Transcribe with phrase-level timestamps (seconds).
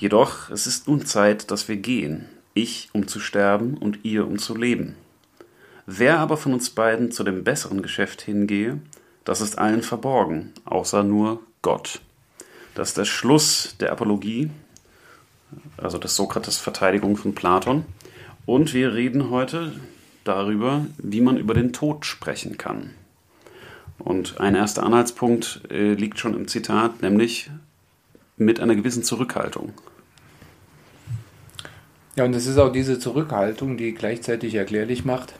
[0.00, 2.24] Jedoch es ist nun Zeit, dass wir gehen,
[2.54, 4.96] ich um zu sterben und ihr um zu leben.
[5.84, 8.80] Wer aber von uns beiden zu dem besseren Geschäft hingehe,
[9.24, 12.00] das ist allen verborgen, außer nur Gott.
[12.74, 14.50] Das ist der Schluss der Apologie,
[15.76, 17.84] also des Sokrates Verteidigung von Platon.
[18.46, 19.74] Und wir reden heute
[20.24, 22.92] darüber, wie man über den Tod sprechen kann.
[23.98, 27.50] Und ein erster Anhaltspunkt äh, liegt schon im Zitat, nämlich
[28.38, 29.74] mit einer gewissen Zurückhaltung.
[32.20, 35.32] Ja, und es ist auch diese Zurückhaltung, die gleichzeitig erklärlich macht,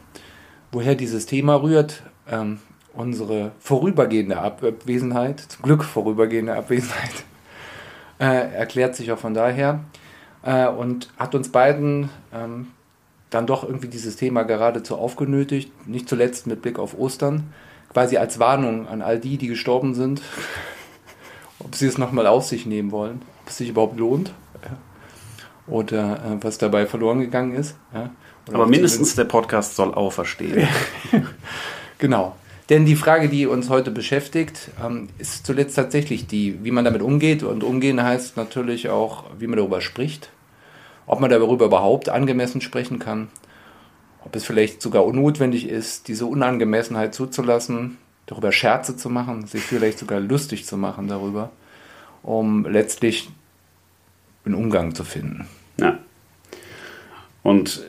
[0.73, 2.05] woher dieses Thema rührt.
[2.27, 2.59] Ähm,
[2.95, 7.11] unsere vorübergehende Abwesenheit, zum Glück vorübergehende Abwesenheit,
[8.19, 9.81] äh, erklärt sich auch von daher
[10.43, 12.69] äh, und hat uns beiden ähm,
[13.29, 17.53] dann doch irgendwie dieses Thema geradezu aufgenötigt, nicht zuletzt mit Blick auf Ostern,
[17.93, 20.23] quasi als Warnung an all die, die gestorben sind,
[21.59, 24.33] ob sie es nochmal auf sich nehmen wollen, ob es sich überhaupt lohnt.
[25.71, 27.77] Oder äh, was dabei verloren gegangen ist.
[27.95, 28.11] Ja.
[28.53, 30.69] Aber mindestens der Podcast soll auferstehen.
[31.99, 32.37] genau.
[32.69, 37.03] Denn die Frage, die uns heute beschäftigt, ähm, ist zuletzt tatsächlich die, wie man damit
[37.03, 37.43] umgeht.
[37.43, 40.31] Und umgehen heißt natürlich auch, wie man darüber spricht.
[41.07, 43.29] Ob man darüber überhaupt angemessen sprechen kann.
[44.25, 49.99] Ob es vielleicht sogar unnotwendig ist, diese Unangemessenheit zuzulassen, darüber Scherze zu machen, sich vielleicht
[49.99, 51.51] sogar lustig zu machen darüber,
[52.23, 53.31] um letztlich
[54.45, 55.49] einen Umgang zu finden.
[55.81, 55.99] Ja.
[57.43, 57.83] Und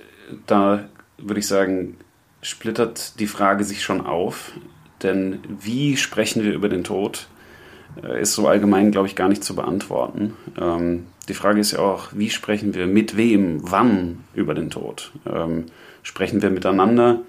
[0.47, 0.85] da
[1.17, 1.97] würde ich sagen,
[2.41, 4.53] splittert die Frage sich schon auf.
[5.03, 7.27] Denn wie sprechen wir über den Tod,
[8.03, 10.35] äh, ist so allgemein, glaube ich, gar nicht zu beantworten.
[10.59, 15.11] Ähm, die Frage ist ja auch, wie sprechen wir mit wem, wann über den Tod?
[15.31, 15.65] Ähm,
[16.03, 17.21] sprechen wir miteinander?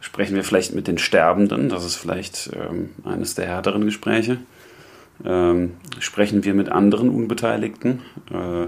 [0.00, 1.68] Sprechen wir vielleicht mit den Sterbenden?
[1.68, 4.38] Das ist vielleicht ähm, eines der härteren Gespräche.
[5.24, 8.02] Ähm, sprechen wir mit anderen Unbeteiligten?
[8.30, 8.66] Äh,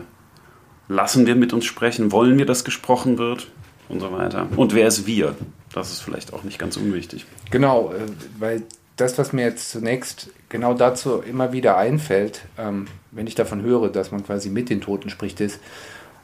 [0.88, 2.12] lassen wir mit uns sprechen?
[2.12, 3.48] Wollen wir, dass gesprochen wird?
[3.88, 4.46] Und so weiter.
[4.56, 5.34] Und wer ist wir?
[5.72, 7.24] Das ist vielleicht auch nicht ganz unwichtig.
[7.50, 8.06] Genau, äh,
[8.38, 8.62] weil
[8.96, 13.88] das, was mir jetzt zunächst genau dazu immer wieder einfällt, ähm, wenn ich davon höre,
[13.88, 15.60] dass man quasi mit den Toten spricht, ist,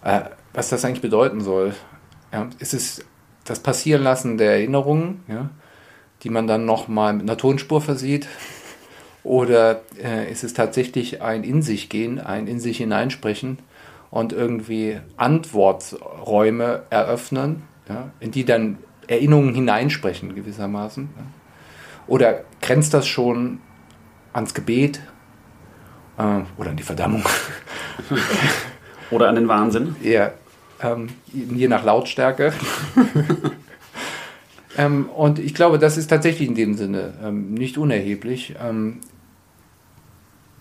[0.03, 0.21] äh,
[0.53, 1.75] was das eigentlich bedeuten soll.
[2.59, 3.05] Ist es
[3.45, 5.23] das Passierenlassen der Erinnerungen,
[6.25, 8.27] die man dann nochmal mit einer Tonspur versieht?
[9.23, 13.59] Oder äh, ist es tatsächlich ein In sich gehen, ein In sich hineinsprechen
[14.15, 21.09] und irgendwie Antworträume eröffnen, ja, in die dann Erinnerungen hineinsprechen gewissermaßen?
[21.17, 21.23] Ja?
[22.07, 23.59] Oder grenzt das schon
[24.33, 25.01] ans Gebet
[26.17, 27.25] äh, oder an die Verdammung?
[29.11, 29.97] oder an den Wahnsinn?
[30.01, 30.31] Ja,
[30.81, 32.53] ähm, je nach Lautstärke.
[34.79, 39.01] ähm, und ich glaube, das ist tatsächlich in dem Sinne ähm, nicht unerheblich, ähm,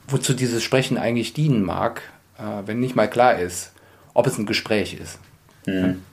[0.07, 2.01] wozu dieses Sprechen eigentlich dienen mag,
[2.65, 3.73] wenn nicht mal klar ist,
[4.13, 5.19] ob es ein Gespräch ist.
[5.65, 6.03] Mhm.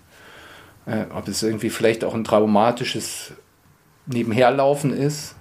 [0.87, 3.33] Äh, ob es irgendwie vielleicht auch ein traumatisches
[4.07, 5.35] Nebenherlaufen ist.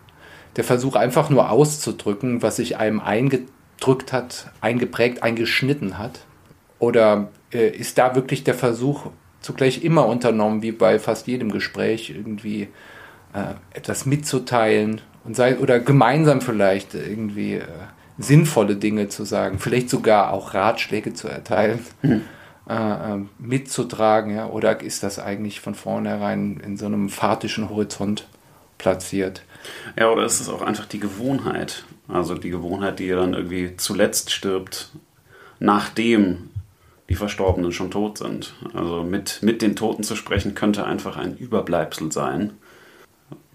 [0.56, 6.26] Der Versuch einfach nur auszudrücken, was sich einem eingedrückt hat, eingeprägt, eingeschnitten hat.
[6.80, 9.08] Oder äh, ist da wirklich der Versuch
[9.42, 12.64] zugleich immer unternommen, wie bei fast jedem Gespräch, irgendwie
[13.34, 17.66] äh, etwas mitzuteilen und sei, oder gemeinsam vielleicht irgendwie äh,
[18.20, 22.22] sinnvolle Dinge zu sagen, vielleicht sogar auch Ratschläge zu erteilen, mhm.
[22.70, 28.28] äh, mitzutragen, ja, oder ist das eigentlich von vornherein in so einem fahrtischen Horizont
[28.78, 29.44] platziert?
[29.98, 31.86] Ja, oder ist es auch einfach die Gewohnheit?
[32.10, 34.90] Also die Gewohnheit, die dann irgendwie zuletzt stirbt,
[35.60, 36.50] nachdem
[37.08, 38.54] die Verstorbenen schon tot sind.
[38.74, 42.54] Also mit, mit den Toten zu sprechen, könnte einfach ein Überbleibsel sein,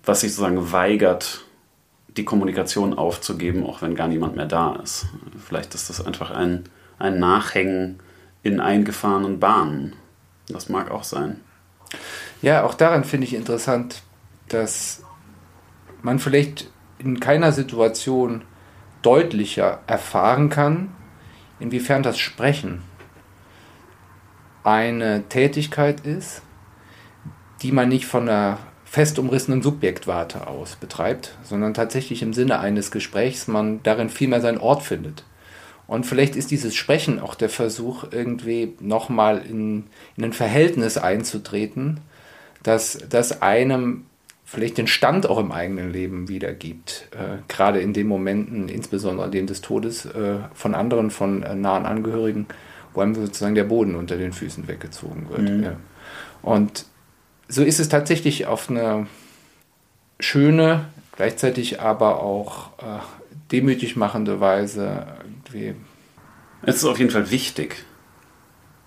[0.05, 1.44] was sich sozusagen weigert,
[2.17, 5.07] die Kommunikation aufzugeben, auch wenn gar niemand mehr da ist.
[5.45, 6.65] Vielleicht ist das einfach ein,
[6.99, 7.99] ein Nachhängen
[8.43, 9.95] in eingefahrenen Bahnen.
[10.49, 11.41] Das mag auch sein.
[12.43, 14.03] Ja, auch daran finde ich interessant,
[14.49, 15.03] dass
[16.03, 18.43] man vielleicht in keiner Situation
[19.03, 20.95] deutlicher erfahren kann,
[21.59, 22.83] inwiefern das Sprechen
[24.63, 26.43] eine Tätigkeit ist,
[27.63, 28.59] die man nicht von einer
[28.95, 34.59] fest umrissenen Subjektwarte aus betreibt, sondern tatsächlich im Sinne eines Gesprächs man darin vielmehr seinen
[34.59, 35.25] Ort findet.
[35.89, 39.87] Und vielleicht ist dieses Sprechen auch der Versuch, irgendwie nochmal in,
[40.17, 42.03] in ein Verhältnis einzutreten,
[42.63, 44.07] dass das einem
[44.45, 47.09] vielleicht den Stand auch im eigenen Leben wiedergibt.
[47.11, 51.85] Äh, gerade in den Momenten, insbesondere dem des Todes äh, von anderen, von äh, nahen
[51.85, 52.47] Angehörigen,
[52.93, 55.51] wo einem sozusagen der Boden unter den Füßen weggezogen wird.
[55.51, 55.65] Mhm.
[55.65, 55.77] Ja.
[56.43, 56.87] Und
[57.49, 59.07] so ist es tatsächlich auf eine
[60.21, 60.87] schöne,
[61.17, 63.01] gleichzeitig aber auch äh,
[63.53, 65.07] demütig machende Weise.
[66.63, 67.85] Es ist auf jeden Fall wichtig,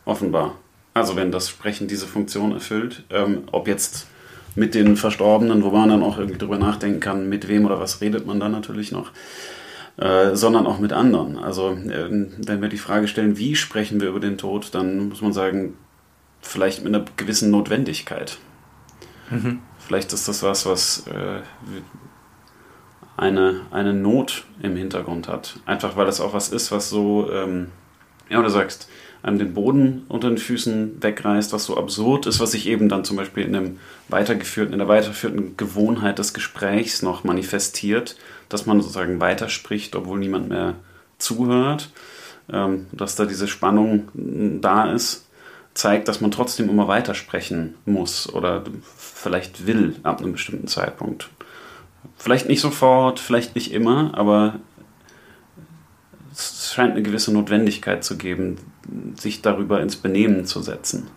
[0.06, 0.56] offenbar.
[0.94, 4.07] Also wenn das Sprechen diese Funktion erfüllt, ähm, ob jetzt
[4.56, 8.01] mit den Verstorbenen, wo man dann auch irgendwie drüber nachdenken kann, mit wem oder was
[8.01, 9.12] redet man dann natürlich noch,
[9.98, 11.38] äh, sondern auch mit anderen.
[11.38, 15.21] Also äh, wenn wir die Frage stellen, wie sprechen wir über den Tod, dann muss
[15.21, 15.75] man sagen,
[16.42, 18.39] vielleicht mit einer gewissen Notwendigkeit.
[19.29, 19.59] Mhm.
[19.79, 21.41] Vielleicht ist das was, was äh,
[23.18, 25.59] eine, eine Not im Hintergrund hat.
[25.65, 27.68] Einfach weil das auch was ist, was so, ähm,
[28.29, 28.89] ja, du sagst,
[29.24, 33.03] einem den Boden unter den Füßen wegreißt, was so absurd ist, was sich eben dann
[33.03, 33.79] zum Beispiel in, einem
[34.09, 38.15] weitergeführten, in der weitergeführten Gewohnheit des Gesprächs noch manifestiert,
[38.50, 40.75] dass man sozusagen weiterspricht, obwohl niemand mehr
[41.18, 41.89] zuhört,
[42.51, 44.09] ähm, dass da diese Spannung
[44.62, 45.26] da ist,
[45.77, 48.63] zeigt, dass man trotzdem immer weitersprechen muss oder
[48.97, 51.29] vielleicht will ab einem bestimmten Zeitpunkt.
[52.15, 54.59] Vielleicht nicht sofort, vielleicht nicht immer, aber
[56.31, 58.57] es scheint eine gewisse Notwendigkeit zu geben,
[59.15, 61.07] sich darüber ins Benehmen zu setzen.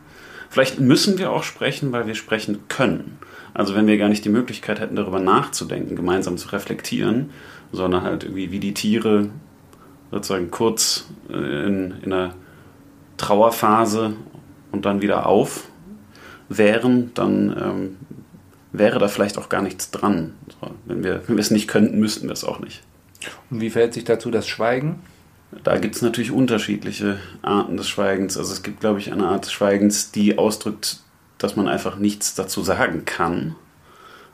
[0.50, 3.18] Vielleicht müssen wir auch sprechen, weil wir sprechen können.
[3.54, 7.30] Also wenn wir gar nicht die Möglichkeit hätten, darüber nachzudenken, gemeinsam zu reflektieren,
[7.72, 9.30] sondern halt irgendwie wie die Tiere
[10.10, 12.34] sozusagen kurz äh, in, in einer
[13.16, 14.14] Trauerphase
[14.72, 15.64] und dann wieder auf
[16.48, 17.96] wären, dann ähm,
[18.72, 20.34] wäre da vielleicht auch gar nichts dran.
[20.60, 22.82] So, wenn, wir, wenn wir es nicht könnten, müssten wir es auch nicht.
[23.50, 25.00] Und wie verhält sich dazu das Schweigen?
[25.64, 28.36] Da gibt es natürlich unterschiedliche Arten des Schweigens.
[28.36, 31.00] Also es gibt, glaube ich, eine Art des Schweigens, die ausdrückt,
[31.38, 33.56] dass man einfach nichts dazu sagen kann.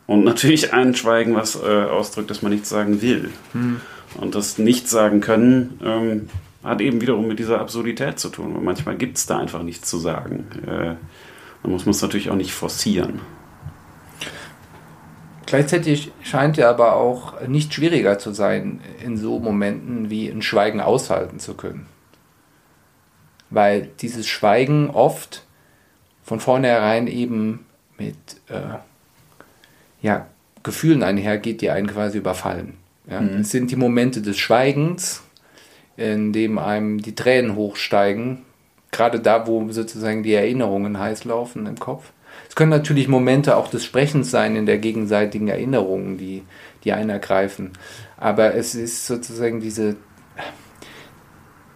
[0.06, 3.31] Und natürlich ein Schweigen, was äh, ausdrückt, dass man nichts sagen will.
[3.53, 3.81] Hm.
[4.21, 6.29] Und das Nichts sagen können ähm,
[6.67, 8.55] hat eben wiederum mit dieser Absurdität zu tun.
[8.55, 10.47] Weil manchmal gibt es da einfach nichts zu sagen.
[10.67, 10.97] Äh,
[11.63, 13.21] dann muss man es natürlich auch nicht forcieren.
[15.47, 20.81] Gleichzeitig scheint er aber auch nicht schwieriger zu sein, in so Momenten wie ein Schweigen
[20.81, 21.87] aushalten zu können.
[23.49, 25.45] Weil dieses Schweigen oft
[26.25, 27.65] von vornherein eben
[27.97, 28.17] mit
[28.49, 28.79] äh,
[30.03, 30.27] ja,
[30.65, 32.75] Gefühlen einhergeht, die einen quasi überfallen.
[33.09, 33.21] Ja?
[33.21, 33.41] Mhm.
[33.41, 35.23] Es sind die Momente des Schweigens,
[35.97, 38.43] in dem einem die Tränen hochsteigen,
[38.91, 42.13] gerade da, wo sozusagen die Erinnerungen heiß laufen im Kopf.
[42.49, 46.43] Es können natürlich Momente auch des Sprechens sein in der gegenseitigen Erinnerung, die,
[46.85, 47.73] die einen ergreifen.
[48.17, 49.97] Aber es ist sozusagen diese,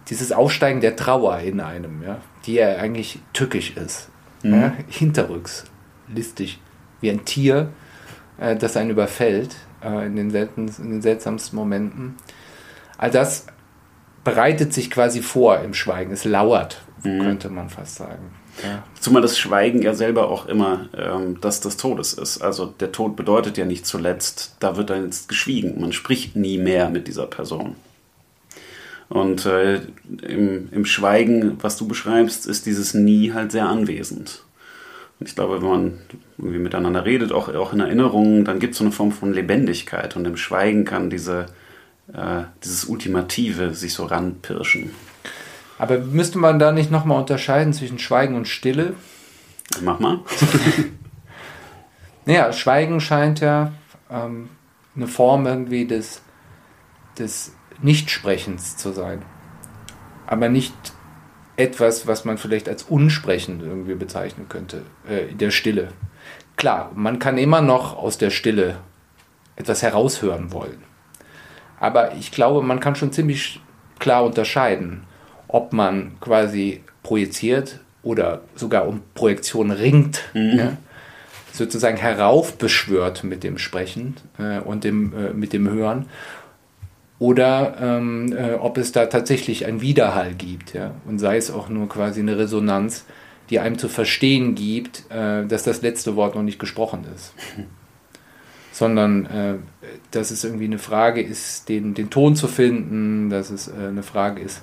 [0.09, 4.09] dieses Aufsteigen der Trauer in einem, ja, die ja eigentlich tückisch ist.
[4.43, 4.53] Mhm.
[4.53, 5.65] Ja, hinterrücks,
[6.13, 6.59] listig,
[6.99, 7.69] wie ein Tier,
[8.39, 12.15] äh, das einen überfällt äh, in, den selten, in den seltsamsten Momenten.
[12.97, 13.47] All das
[14.23, 16.11] bereitet sich quasi vor im Schweigen.
[16.11, 17.21] Es lauert, mhm.
[17.21, 18.31] könnte man fast sagen.
[18.63, 18.83] Ja.
[18.99, 22.41] Zumal das Schweigen ja selber auch immer ähm, das des Todes ist.
[22.41, 25.79] Also der Tod bedeutet ja nicht zuletzt, da wird dann jetzt geschwiegen.
[25.79, 27.75] Man spricht nie mehr mit dieser Person.
[29.09, 29.81] Und äh,
[30.21, 34.43] im, im Schweigen, was du beschreibst, ist dieses Nie halt sehr anwesend.
[35.19, 35.99] Und ich glaube, wenn man
[36.37, 40.15] irgendwie miteinander redet, auch, auch in Erinnerungen, dann gibt es so eine Form von Lebendigkeit.
[40.15, 41.47] Und im Schweigen kann diese,
[42.13, 44.91] äh, dieses Ultimative sich so ranpirschen.
[45.77, 48.95] Aber müsste man da nicht nochmal unterscheiden zwischen Schweigen und Stille?
[49.81, 50.19] Mach mal.
[52.25, 53.71] naja, Schweigen scheint ja
[54.09, 54.49] ähm,
[54.95, 56.21] eine Form irgendwie des,
[57.17, 59.23] des Nichtsprechens zu sein.
[60.27, 60.73] Aber nicht
[61.55, 65.89] etwas, was man vielleicht als unsprechend irgendwie bezeichnen könnte, äh, in der Stille.
[66.57, 68.77] Klar, man kann immer noch aus der Stille
[69.55, 70.83] etwas heraushören wollen.
[71.81, 73.59] Aber ich glaube, man kann schon ziemlich
[73.99, 75.03] klar unterscheiden
[75.51, 80.57] ob man quasi projiziert oder sogar um Projektion ringt, mhm.
[80.57, 80.77] ja,
[81.51, 86.05] sozusagen heraufbeschwört mit dem Sprechen äh, und dem, äh, mit dem Hören.
[87.19, 91.69] Oder ähm, äh, ob es da tatsächlich einen Widerhall gibt, ja, und sei es auch
[91.69, 93.05] nur quasi eine Resonanz,
[93.49, 97.33] die einem zu verstehen gibt, äh, dass das letzte Wort noch nicht gesprochen ist.
[98.71, 99.55] Sondern äh,
[100.11, 104.03] dass es irgendwie eine Frage ist, den, den Ton zu finden, dass es äh, eine
[104.03, 104.61] Frage ist,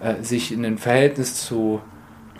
[0.00, 1.80] äh, sich in ein Verhältnis zu,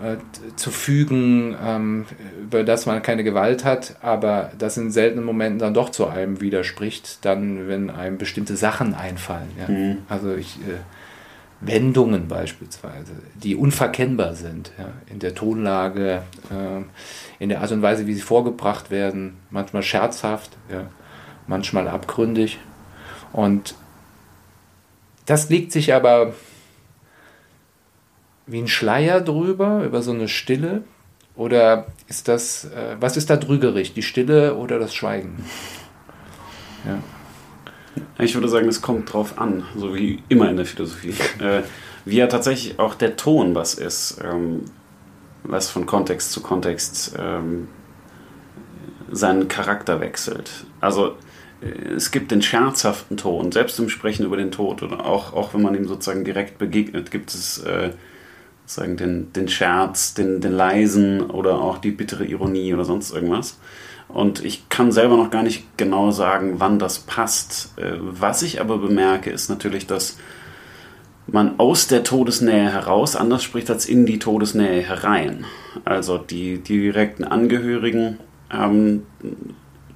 [0.01, 0.17] äh,
[0.55, 2.05] zu fügen, ähm,
[2.41, 6.41] über das man keine Gewalt hat, aber das in seltenen Momenten dann doch zu einem
[6.41, 9.49] widerspricht, dann, wenn einem bestimmte Sachen einfallen.
[9.59, 9.67] Ja?
[9.67, 9.97] Mhm.
[10.07, 10.79] Also ich, äh,
[11.61, 14.91] Wendungen beispielsweise, die unverkennbar sind, ja?
[15.11, 20.51] in der Tonlage, äh, in der Art und Weise, wie sie vorgebracht werden, manchmal scherzhaft,
[20.71, 20.87] ja?
[21.49, 22.59] Manchmal abgründig.
[23.33, 23.75] Und
[25.25, 26.33] das legt sich aber
[28.47, 30.83] wie ein Schleier drüber, über so eine Stille?
[31.35, 35.43] Oder ist das, äh, was ist da trügerig, die Stille oder das Schweigen?
[36.85, 36.99] Ja.
[38.23, 41.09] Ich würde sagen, es kommt drauf an, so wie immer in der Philosophie.
[41.39, 41.63] äh,
[42.05, 44.19] wie ja tatsächlich auch der Ton was ist.
[44.23, 44.65] Ähm,
[45.43, 47.69] was von Kontext zu Kontext ähm,
[49.11, 50.65] seinen Charakter wechselt.
[50.81, 51.15] Also
[51.61, 55.61] es gibt den scherzhaften Ton, selbst im Sprechen über den Tod oder auch, auch wenn
[55.61, 57.91] man ihm sozusagen direkt begegnet, gibt es äh,
[58.65, 63.59] sozusagen den, den Scherz, den, den leisen oder auch die bittere Ironie oder sonst irgendwas.
[64.07, 67.77] Und ich kann selber noch gar nicht genau sagen, wann das passt.
[67.77, 70.17] Äh, was ich aber bemerke, ist natürlich, dass
[71.27, 75.45] man aus der Todesnähe heraus anders spricht als in die Todesnähe herein.
[75.85, 79.05] Also die, die direkten Angehörigen haben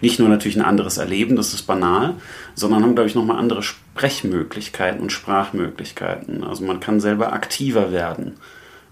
[0.03, 2.15] nicht nur natürlich ein anderes Erleben, das ist banal,
[2.55, 6.43] sondern haben, glaube ich, nochmal andere Sprechmöglichkeiten und Sprachmöglichkeiten.
[6.43, 8.33] Also man kann selber aktiver werden,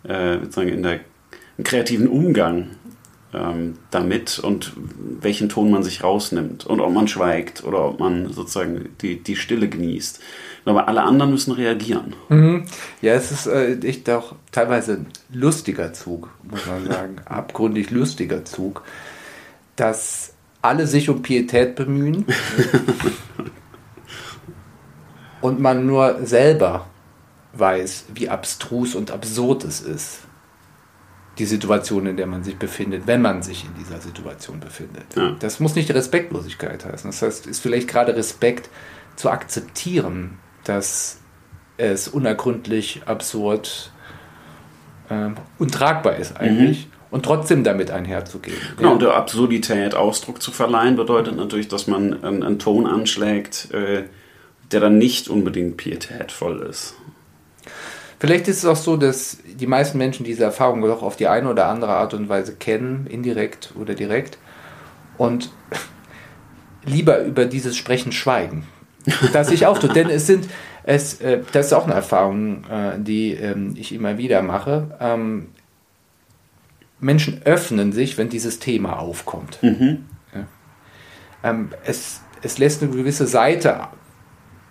[0.03, 1.01] äh, sozusagen in der
[1.57, 2.67] im kreativen Umgang
[3.33, 4.71] ähm, damit und
[5.19, 9.35] welchen Ton man sich rausnimmt und ob man schweigt oder ob man sozusagen die, die
[9.35, 10.21] Stille genießt.
[10.63, 12.15] Aber alle anderen müssen reagieren.
[12.29, 12.63] Mhm.
[13.01, 17.15] Ja, es ist äh, echt auch teilweise ein lustiger Zug, muss man sagen.
[17.25, 18.83] Abgründig lustiger Zug,
[19.75, 20.30] dass
[20.61, 22.25] alle sich um Pietät bemühen
[25.41, 26.87] und man nur selber
[27.53, 30.19] weiß, wie abstrus und absurd es ist
[31.37, 35.15] die Situation, in der man sich befindet, wenn man sich in dieser Situation befindet.
[35.15, 35.35] Ja.
[35.39, 37.09] Das muss nicht Respektlosigkeit heißen.
[37.09, 38.69] Das heißt, ist vielleicht gerade Respekt
[39.15, 41.19] zu akzeptieren, dass
[41.77, 43.91] es unergründlich, absurd,
[45.09, 46.87] äh, untragbar ist eigentlich.
[46.87, 46.90] Mhm.
[47.11, 48.57] Und trotzdem damit einherzugehen.
[48.77, 48.93] Genau, ja.
[48.93, 54.03] und der Absurdität Ausdruck zu verleihen, bedeutet natürlich, dass man einen, einen Ton anschlägt, äh,
[54.71, 56.95] der dann nicht unbedingt pietätvoll ist.
[58.19, 61.49] Vielleicht ist es auch so, dass die meisten Menschen diese Erfahrung doch auf die eine
[61.49, 64.37] oder andere Art und Weise kennen, indirekt oder direkt,
[65.17, 65.51] und
[66.85, 68.67] lieber über dieses Sprechen schweigen.
[69.33, 69.89] Das ich auch tue.
[69.89, 70.47] Denn es sind,
[70.83, 74.95] es, äh, das ist auch eine Erfahrung, äh, die ähm, ich immer wieder mache.
[74.99, 75.47] Ähm,
[77.01, 79.61] Menschen öffnen sich, wenn dieses Thema aufkommt.
[79.61, 80.05] Mhm.
[80.33, 80.47] Ja.
[81.43, 83.87] Ähm, es, es lässt eine gewisse Seite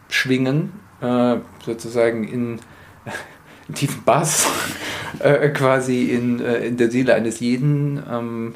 [0.08, 2.60] schwingen, äh, sozusagen in
[3.74, 4.48] tiefen Bass
[5.18, 8.54] äh, quasi in, äh, in der Seele eines jeden, ähm,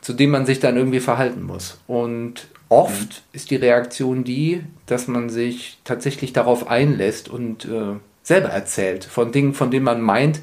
[0.00, 1.80] zu dem man sich dann irgendwie verhalten muss.
[1.86, 3.24] Und oft mhm.
[3.32, 9.32] ist die Reaktion die, dass man sich tatsächlich darauf einlässt und äh, selber erzählt von
[9.32, 10.40] Dingen, von denen man meint,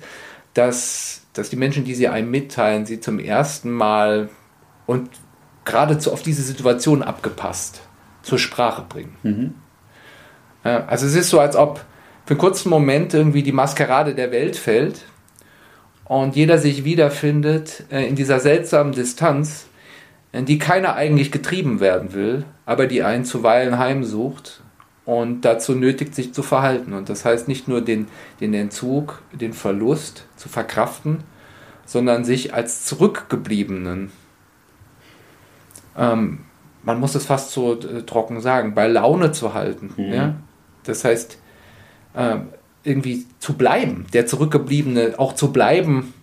[0.54, 4.30] dass, dass die Menschen, die sie einem mitteilen, sie zum ersten Mal
[4.86, 5.10] und
[5.66, 7.82] geradezu auf diese Situation abgepasst
[8.22, 9.16] zur Sprache bringen.
[9.24, 9.54] Mhm.
[10.64, 11.84] Also es ist so, als ob
[12.26, 15.02] für einen kurzen Moment irgendwie die Maskerade der Welt fällt
[16.06, 19.68] und jeder sich wiederfindet äh, in dieser seltsamen Distanz,
[20.32, 24.62] in die keiner eigentlich getrieben werden will, aber die einen zuweilen heimsucht
[25.06, 26.94] und dazu nötigt, sich zu verhalten.
[26.94, 28.08] Und das heißt nicht nur den,
[28.40, 31.24] den Entzug, den Verlust zu verkraften,
[31.86, 34.12] sondern sich als Zurückgebliebenen,
[35.98, 36.40] ähm,
[36.84, 39.94] man muss es fast so äh, trocken sagen, bei Laune zu halten.
[39.98, 40.14] Mhm.
[40.14, 40.36] Ja?
[40.84, 41.38] Das heißt,
[42.14, 42.38] äh,
[42.84, 46.14] irgendwie zu bleiben, der Zurückgebliebene auch zu bleiben,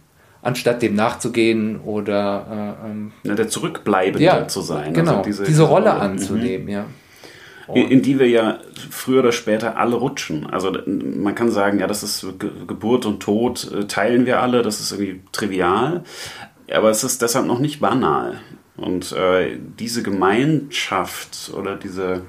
[0.43, 4.95] anstatt dem nachzugehen oder äh, ähm, ja, der Zurückbleibende ja, zu sein.
[4.95, 6.73] Genau, also diese, diese, Rolle, Rolle anzunehmen, mhm.
[6.73, 6.85] ja.
[7.75, 8.59] In, die wir ja
[8.91, 10.47] früher oder später alle rutschen.
[10.47, 14.63] Also man kann sagen, ja, das ist Ge Geburt und Tod, äh, teilen wir alle,
[14.63, 16.05] das ist irgendwie trivial,
[16.73, 18.41] aber es ist deshalb noch nicht banal.
[18.77, 22.23] Und äh, diese Gemeinschaft oder diese,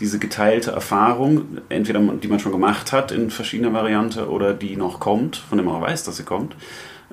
[0.00, 5.00] diese geteilte Erfahrung, entweder die man schon gemacht hat in verschiedener Variante oder die noch
[5.00, 6.56] kommt, von dem man weiß, dass sie kommt,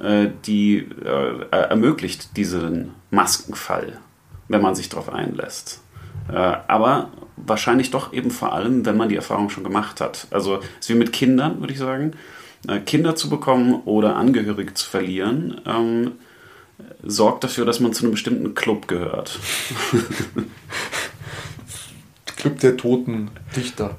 [0.01, 3.99] äh, die äh, ermöglicht diesen Maskenfall,
[4.49, 5.81] wenn man sich darauf einlässt.
[6.29, 6.35] Äh,
[6.67, 10.27] aber wahrscheinlich doch eben vor allem, wenn man die Erfahrung schon gemacht hat.
[10.31, 12.13] Also es ist wie mit Kindern, würde ich sagen.
[12.85, 16.11] Kinder zu bekommen oder Angehörige zu verlieren, ähm,
[17.03, 19.39] sorgt dafür, dass man zu einem bestimmten Club gehört.
[22.37, 23.97] Club der toten Dichter.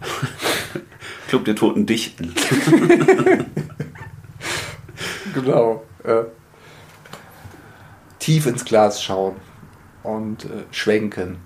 [1.29, 2.35] Club der toten Dichten.
[5.35, 5.85] genau.
[6.03, 6.25] Äh,
[8.19, 9.37] tief ins Glas schauen
[10.03, 11.37] und äh, schwenken.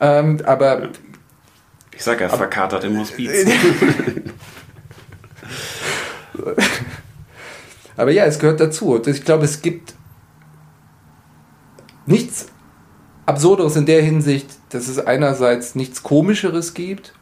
[0.00, 0.88] Ähm, aber.
[1.92, 3.30] Ich sag ja, verkatert im Hospiz.
[7.96, 9.00] aber ja, es gehört dazu.
[9.06, 9.94] Ich glaube, es gibt
[12.06, 12.48] nichts
[13.26, 17.14] Absurderes in der Hinsicht, dass es einerseits nichts Komischeres gibt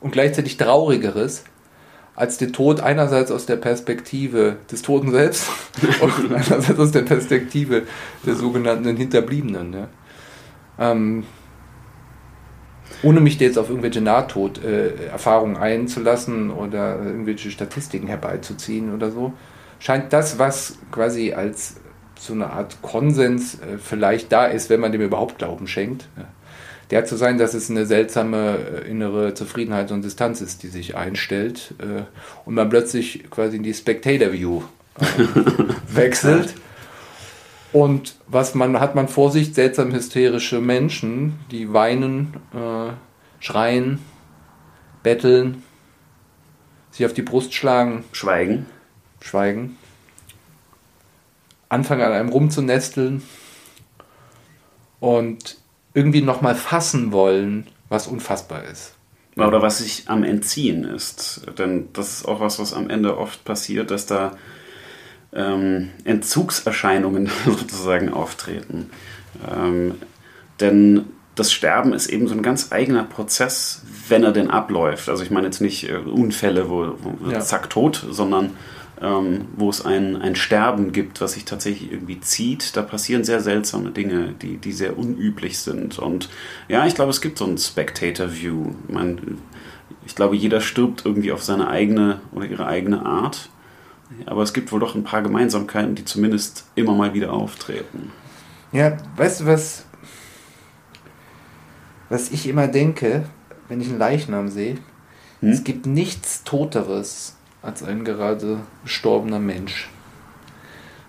[0.00, 1.44] und gleichzeitig Traurigeres
[2.16, 5.48] als den Tod einerseits aus der Perspektive des Toten selbst
[6.00, 7.82] und einerseits aus der Perspektive
[8.24, 9.72] der sogenannten Hinterbliebenen.
[9.72, 9.88] Ja.
[10.78, 11.24] Ähm,
[13.02, 19.32] ohne mich jetzt auf irgendwelche Nahtoderfahrungen einzulassen oder irgendwelche Statistiken herbeizuziehen oder so,
[19.78, 21.76] scheint das, was quasi als
[22.18, 26.08] so eine Art Konsens äh, vielleicht da ist, wenn man dem überhaupt Glauben schenkt.
[26.90, 30.96] Der zu sein, dass es eine seltsame äh, innere Zufriedenheit und Distanz ist, die sich
[30.96, 32.02] einstellt äh,
[32.44, 34.62] und man plötzlich quasi in die Spectator View
[35.00, 35.04] äh,
[35.94, 36.54] wechselt.
[37.74, 42.92] Und was man hat man vor sich seltsam hysterische Menschen, die weinen, äh,
[43.40, 43.98] schreien,
[45.02, 45.64] betteln,
[46.92, 48.66] sich auf die Brust schlagen, Schweigen.
[49.20, 49.76] schweigen,
[51.68, 53.24] anfangen an einem rumzunesteln
[55.00, 55.58] und
[55.94, 58.94] irgendwie nochmal fassen wollen, was unfassbar ist.
[59.36, 61.44] Oder was sich am Entziehen ist.
[61.58, 64.36] Denn das ist auch was, was am Ende oft passiert, dass da
[65.34, 68.90] ähm, Entzugserscheinungen sozusagen auftreten.
[69.50, 69.94] Ähm,
[70.60, 75.08] denn das Sterben ist eben so ein ganz eigener Prozess, wenn er denn abläuft.
[75.08, 77.40] Also ich meine jetzt nicht äh, Unfälle, wo, wo Ja.
[77.40, 78.50] zack tot, sondern
[79.02, 82.76] ähm, wo es ein, ein Sterben gibt, was sich tatsächlich irgendwie zieht.
[82.76, 85.98] Da passieren sehr seltsame Dinge, die, die sehr unüblich sind.
[85.98, 86.28] Und
[86.68, 88.70] ja, ich glaube, es gibt so ein Spectator-View.
[88.88, 93.48] Ich, ich glaube, jeder stirbt irgendwie auf seine eigene oder ihre eigene Art.
[94.26, 98.12] Aber es gibt wohl doch ein paar Gemeinsamkeiten, die zumindest immer mal wieder auftreten.
[98.72, 99.84] Ja, weißt du was,
[102.08, 103.24] was ich immer denke,
[103.68, 104.76] wenn ich einen Leichnam sehe?
[105.40, 105.50] Hm?
[105.50, 109.88] Es gibt nichts Toteres als ein gerade gestorbener Mensch.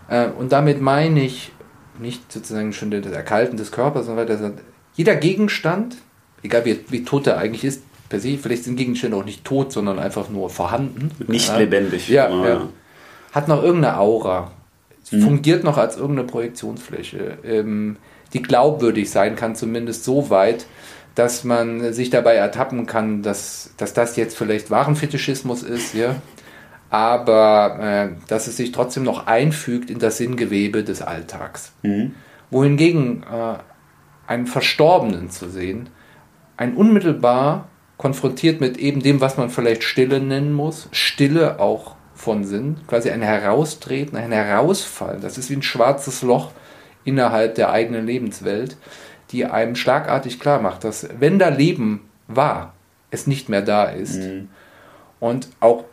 [0.08, 1.52] Äh, und damit meine ich
[2.00, 4.54] nicht sozusagen schon das Erkalten des Körpers, sondern weiter,
[4.96, 5.98] jeder Gegenstand,
[6.44, 9.72] egal wie, wie tot er eigentlich ist, per se, vielleicht sind Gegenstände auch nicht tot,
[9.72, 11.10] sondern einfach nur vorhanden.
[11.28, 11.58] Nicht Ja.
[11.58, 12.08] lebendig.
[12.08, 12.70] Ja, Ah, ja.
[13.36, 14.52] Hat noch irgendeine Aura.
[15.04, 17.98] Fungiert noch als irgendeine Projektionsfläche, ähm,
[18.34, 20.66] die glaubwürdig sein kann, zumindest so weit,
[21.14, 26.16] dass man sich dabei ertappen kann, dass, dass das jetzt vielleicht Warenfetischismus ist, ja.
[26.90, 31.74] Aber äh, dass es sich trotzdem noch einfügt in das Sinngewebe des Alltags.
[31.84, 32.14] Mhm.
[32.50, 33.58] Wohingegen äh,
[34.28, 35.90] einen Verstorbenen zu sehen,
[36.58, 37.68] ein unmittelbar
[37.98, 43.10] konfrontiert mit eben dem, was man vielleicht Stille nennen muss, Stille auch von Sinn, quasi
[43.12, 46.52] ein Heraustreten, ein Herausfallen, das ist wie ein schwarzes Loch
[47.04, 48.78] innerhalb der eigenen Lebenswelt,
[49.32, 52.74] die einem schlagartig klar macht, dass wenn da Leben war,
[53.12, 54.20] es nicht mehr da ist.
[55.20, 55.86] Und auch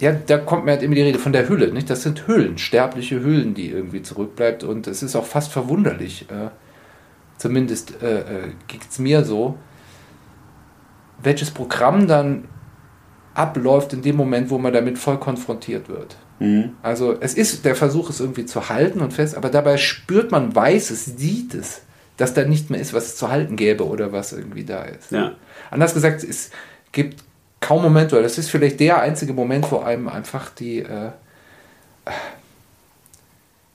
[0.00, 1.72] ja, da kommt mir halt immer die Rede von der Hülle.
[1.72, 1.90] Nicht?
[1.90, 4.64] Das sind Hüllen, sterbliche Hüllen, die irgendwie zurückbleibt.
[4.64, 6.48] Und es ist auch fast verwunderlich, äh,
[7.36, 8.24] zumindest äh, äh,
[8.66, 9.58] geht es mir so,
[11.22, 12.48] welches Programm dann
[13.34, 16.16] abläuft in dem Moment, wo man damit voll konfrontiert wird.
[16.40, 16.74] Mhm.
[16.82, 20.54] Also es ist der Versuch, es irgendwie zu halten und fest, aber dabei spürt man,
[20.54, 21.82] weiß es, sieht es,
[22.16, 25.12] dass da nicht mehr ist, was es zu halten gäbe oder was irgendwie da ist.
[25.12, 25.32] Ja.
[25.70, 26.50] Anders gesagt, es
[26.92, 27.22] gibt
[27.60, 31.10] kaum Momente, oder das ist vielleicht der einzige Moment, wo einem einfach die, äh,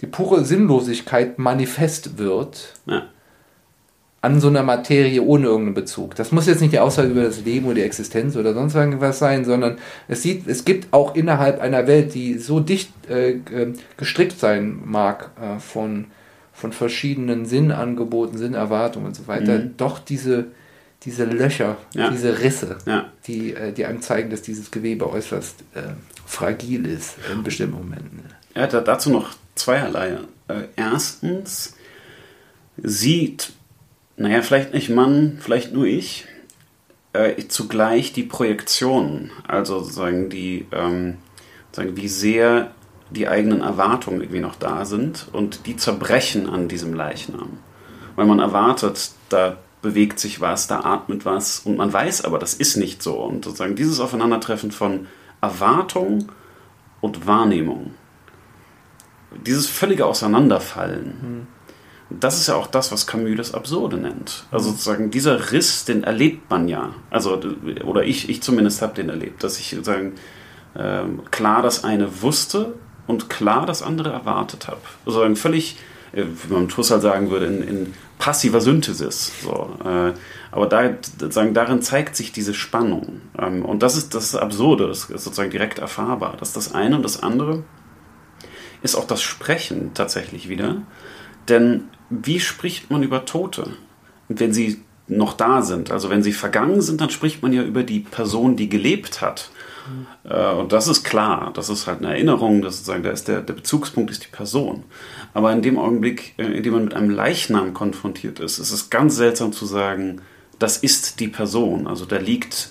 [0.02, 3.04] die pure Sinnlosigkeit manifest wird Ja.
[4.26, 6.16] An so einer Materie ohne irgendeinen Bezug.
[6.16, 9.20] Das muss jetzt nicht die Aussage über das Leben oder die Existenz oder sonst irgendwas
[9.20, 13.40] sein, sondern es, sieht, es gibt auch innerhalb einer Welt, die so dicht äh,
[13.98, 16.06] gestrickt sein mag äh, von,
[16.54, 19.74] von verschiedenen Sinnangeboten, Sinnerwartungen und so weiter, Mhm.
[19.78, 20.46] doch diese,
[21.04, 22.10] diese Löcher, Ja.
[22.10, 23.06] diese Risse, Ja.
[23.28, 25.82] die, äh, die einem zeigen, dass dieses Gewebe äußerst äh,
[26.26, 28.24] fragil ist in bestimmten Momenten.
[28.56, 30.18] Ja, da, dazu noch zweierlei.
[30.48, 31.76] Äh, erstens
[32.82, 33.52] sieht,
[34.18, 36.26] naja, vielleicht nicht Mann, vielleicht nur ich,
[37.14, 41.18] äh, zugleich die Projektionen, also sozusagen die, ähm,
[41.72, 42.72] sagen, wie sehr
[43.10, 47.60] die eigenen Erwartungen irgendwie noch da sind und die zerbrechen an diesem Leichnam.
[48.16, 52.56] Weil man erwartet, da bewegt sich was, da atmet was und man weiß aber, das
[52.56, 53.16] ist nicht so.
[53.16, 55.08] Und sozusagen dieses Aufeinandertreffen von
[55.42, 56.32] Erwartung
[57.02, 57.94] und Wahrnehmung
[59.46, 61.48] dieses völlige Auseinanderfallen,
[62.10, 64.46] das ist ja auch das, was Camus das Absurde nennt.
[64.52, 66.94] Also sozusagen dieser Riss, den erlebt man ja.
[67.10, 67.42] Also,
[67.84, 70.14] oder ich, ich zumindest habe den erlebt, dass ich sozusagen
[70.78, 72.76] ähm, klar das eine wusste
[73.08, 74.82] und klar das andere erwartet habe.
[75.06, 75.78] Sozusagen völlig,
[76.14, 79.32] äh, wie man Husserl sagen würde, in, in passiver Synthesis.
[79.42, 80.14] So, äh,
[80.52, 83.22] aber da, sozusagen, darin zeigt sich diese Spannung.
[83.38, 86.36] Ähm, und das ist das Absurde, das ist sozusagen direkt erfahrbar.
[86.40, 87.64] Das ist das eine und das andere
[88.84, 90.84] ist auch das Sprechen tatsächlich wieder.
[91.50, 93.72] Denn wie spricht man über Tote,
[94.30, 95.92] wenn sie noch da sind?
[95.92, 99.50] Also wenn sie vergangen sind, dann spricht man ja über die Person, die gelebt hat.
[100.24, 103.42] Äh, Und das ist klar, das ist halt eine Erinnerung, das sozusagen, da ist der,
[103.42, 104.84] der Bezugspunkt ist die Person.
[105.36, 108.90] Aber in dem Augenblick, äh, in dem man mit einem Leichnam konfrontiert ist, ist es
[108.90, 110.22] ganz seltsam zu sagen,
[110.58, 111.86] das ist die Person.
[111.86, 112.70] Also da liegt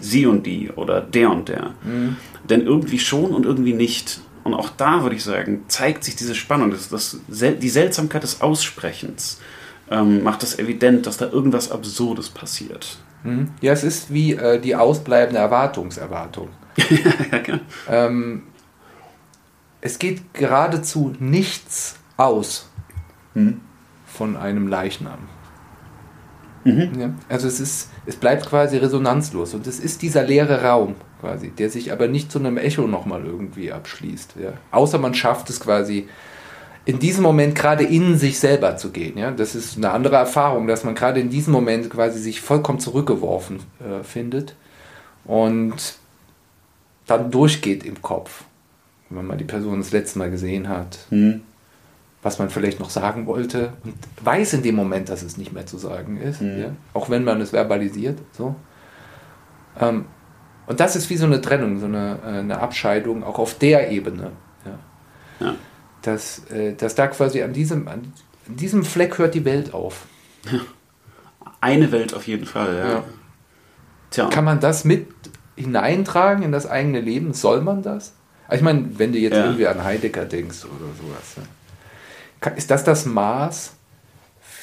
[0.00, 1.74] sie und die oder der und der.
[2.48, 4.20] Denn irgendwie schon und irgendwie nicht.
[4.42, 8.40] Und auch da würde ich sagen, zeigt sich diese Spannung, das, das, die Seltsamkeit des
[8.40, 9.40] Aussprechens
[9.90, 12.98] ähm, macht es evident, dass da irgendwas Absurdes passiert.
[13.22, 13.50] Mhm.
[13.60, 16.48] Ja, es ist wie äh, die ausbleibende Erwartungserwartung.
[16.76, 17.60] ja, genau.
[17.88, 18.44] ähm,
[19.80, 22.70] es geht geradezu nichts aus
[23.34, 23.60] mhm.
[24.06, 25.28] von einem Leichnam.
[26.64, 26.90] Mhm.
[26.98, 31.50] Ja, also es ist, es bleibt quasi resonanzlos und es ist dieser leere Raum quasi,
[31.50, 34.34] der sich aber nicht zu einem Echo nochmal irgendwie abschließt.
[34.42, 34.54] Ja.
[34.70, 36.08] Außer man schafft es quasi
[36.84, 39.18] in diesem Moment gerade in sich selber zu gehen.
[39.18, 39.30] Ja?
[39.30, 43.60] Das ist eine andere Erfahrung, dass man gerade in diesem Moment quasi sich vollkommen zurückgeworfen
[43.80, 44.54] äh, findet
[45.24, 45.74] und
[47.06, 48.44] dann durchgeht im Kopf,
[49.10, 51.42] wenn man die Person das letzte Mal gesehen hat, mhm.
[52.22, 55.66] was man vielleicht noch sagen wollte und weiß in dem Moment, dass es nicht mehr
[55.66, 56.60] zu sagen ist, mhm.
[56.60, 56.70] ja?
[56.94, 58.18] auch wenn man es verbalisiert.
[58.32, 58.54] So.
[59.78, 60.06] Ähm,
[60.66, 63.90] und das ist wie so eine Trennung, so eine, äh, eine Abscheidung, auch auf der
[63.90, 64.32] Ebene.
[64.64, 65.46] Ja.
[65.46, 65.54] ja
[66.02, 68.12] dass, äh, dass da quasi an diesem, an
[68.46, 70.06] diesem Fleck hört die Welt auf.
[71.60, 72.92] Eine Welt auf jeden Fall, ja.
[72.92, 73.04] ja.
[74.10, 74.28] Tja.
[74.28, 75.08] Kann man das mit
[75.56, 77.32] hineintragen in das eigene Leben?
[77.32, 78.14] Soll man das?
[78.48, 82.56] Also ich meine, wenn du jetzt irgendwie an Heidegger denkst oder sowas, ne?
[82.56, 83.74] ist das das Maß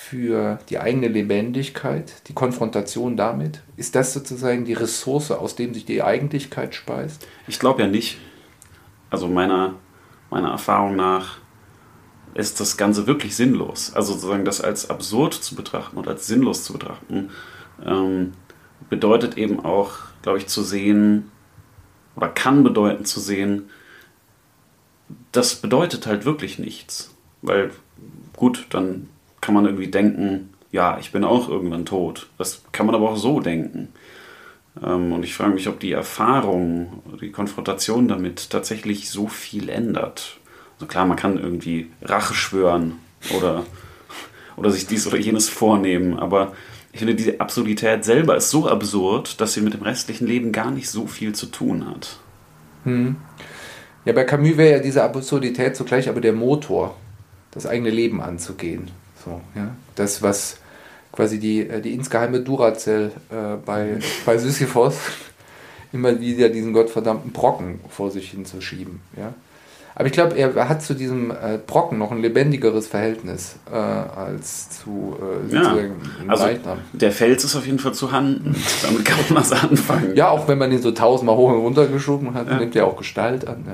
[0.09, 3.61] für die eigene Lebendigkeit, die Konfrontation damit?
[3.75, 7.27] Ist das sozusagen die Ressource, aus dem sich die Eigentlichkeit speist?
[7.47, 8.17] Ich glaube ja nicht.
[9.09, 9.75] Also meiner
[10.29, 11.37] meiner Erfahrung nach
[12.33, 13.93] ist das Ganze wirklich sinnlos.
[13.93, 17.29] Also sozusagen das als absurd zu betrachten oder als sinnlos zu betrachten,
[17.85, 18.33] ähm,
[18.89, 21.31] bedeutet eben auch, glaube ich, zu sehen
[22.15, 23.69] oder kann bedeuten zu sehen,
[25.31, 27.15] das bedeutet halt wirklich nichts.
[27.41, 27.71] Weil
[28.35, 29.09] gut, dann
[29.41, 32.27] kann man irgendwie denken, ja, ich bin auch irgendwann tot.
[32.37, 33.89] Das kann man aber auch so denken.
[34.83, 40.37] Ähm, und ich frage mich, ob die Erfahrung, die Konfrontation damit tatsächlich so viel ändert.
[40.75, 42.99] Also klar, man kann irgendwie Rache schwören
[43.35, 43.65] oder,
[44.55, 46.53] oder sich dies oder jenes vornehmen, aber
[46.93, 50.71] ich finde, diese Absurdität selber ist so absurd, dass sie mit dem restlichen Leben gar
[50.71, 52.17] nicht so viel zu tun hat.
[52.83, 53.17] Hm.
[54.05, 56.95] Ja, bei Camus wäre ja diese Absurdität zugleich aber der Motor,
[57.51, 58.89] das eigene Leben anzugehen.
[59.27, 59.75] So, ja?
[59.95, 60.57] Das, was
[61.11, 64.95] quasi die, äh, die insgeheime Duracell äh, bei, bei Sisyphos
[65.91, 69.01] immer wieder diesen gottverdammten Brocken vor sich hinzuschieben.
[69.17, 69.33] Ja?
[69.95, 74.69] Aber ich glaube, er hat zu diesem äh, Brocken noch ein lebendigeres Verhältnis äh, als
[74.69, 75.75] zu äh, ja,
[76.27, 76.77] also Leichnam.
[76.93, 78.55] Der Fels ist auf jeden Fall zu Hand.
[78.83, 80.15] Damit kann man was anfangen.
[80.15, 82.59] Ja, auch wenn man ihn so tausendmal hoch und runter geschoben hat, ja.
[82.59, 83.65] nimmt er auch Gestalt an.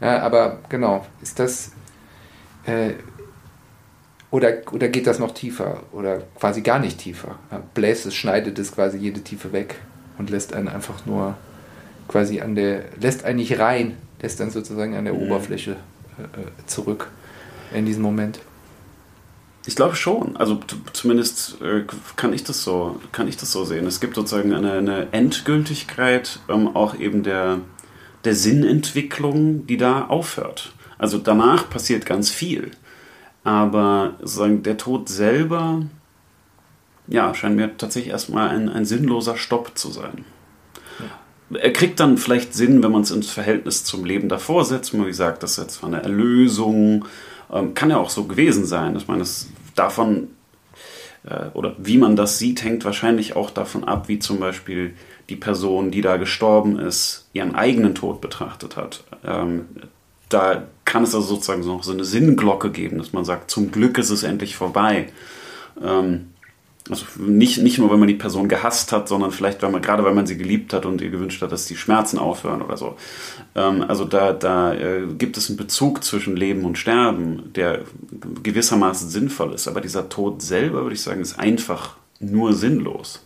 [0.00, 0.06] Ja.
[0.06, 1.72] ja aber genau, ist das.
[2.64, 2.92] Äh,
[4.30, 7.38] oder, oder geht das noch tiefer oder quasi gar nicht tiefer?
[7.74, 9.76] Bläst es, schneidet es quasi jede Tiefe weg
[10.18, 11.36] und lässt einen einfach nur
[12.08, 15.22] quasi an der, lässt einen nicht rein, lässt dann sozusagen an der mhm.
[15.22, 15.72] Oberfläche
[16.18, 17.10] äh, äh, zurück
[17.72, 18.40] in diesem Moment.
[19.66, 20.36] Ich glaube schon.
[20.36, 20.60] Also
[20.92, 21.84] zumindest äh,
[22.16, 23.86] kann ich das so, kann ich das so sehen.
[23.86, 27.60] Es gibt sozusagen eine, eine Endgültigkeit ähm, auch eben der,
[28.24, 30.72] der Sinnentwicklung, die da aufhört.
[30.96, 32.70] Also danach passiert ganz viel.
[33.44, 35.82] Aber sozusagen der Tod selber,
[37.06, 40.24] ja, scheint mir tatsächlich erstmal ein, ein sinnloser Stopp zu sein.
[40.98, 41.58] Ja.
[41.58, 44.92] Er kriegt dann vielleicht Sinn, wenn man es ins Verhältnis zum Leben davor setzt.
[44.92, 47.06] Wie gesagt, das ist jetzt eine Erlösung.
[47.50, 48.96] Ähm, kann ja auch so gewesen sein.
[48.96, 50.28] Ich meine, es davon
[51.24, 54.94] äh, oder wie man das sieht, hängt wahrscheinlich auch davon ab, wie zum Beispiel
[55.28, 59.04] die Person, die da gestorben ist, ihren eigenen Tod betrachtet hat.
[59.24, 59.66] Ähm,
[60.28, 63.98] da kann es also sozusagen noch so eine Sinnglocke geben, dass man sagt, zum Glück
[63.98, 65.08] ist es endlich vorbei.
[65.82, 66.28] Ähm,
[66.90, 70.04] also nicht, nicht nur, wenn man die Person gehasst hat, sondern vielleicht, weil man, gerade
[70.04, 72.96] weil man sie geliebt hat und ihr gewünscht hat, dass die Schmerzen aufhören oder so.
[73.54, 77.82] Ähm, also da, da äh, gibt es einen Bezug zwischen Leben und Sterben, der
[78.42, 79.68] gewissermaßen sinnvoll ist.
[79.68, 83.22] Aber dieser Tod selber, würde ich sagen, ist einfach nur sinnlos.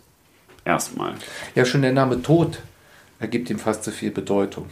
[0.65, 1.13] Erstmal.
[1.55, 2.59] Ja, schon der Name Tod
[3.19, 4.65] ergibt ihm fast zu viel Bedeutung.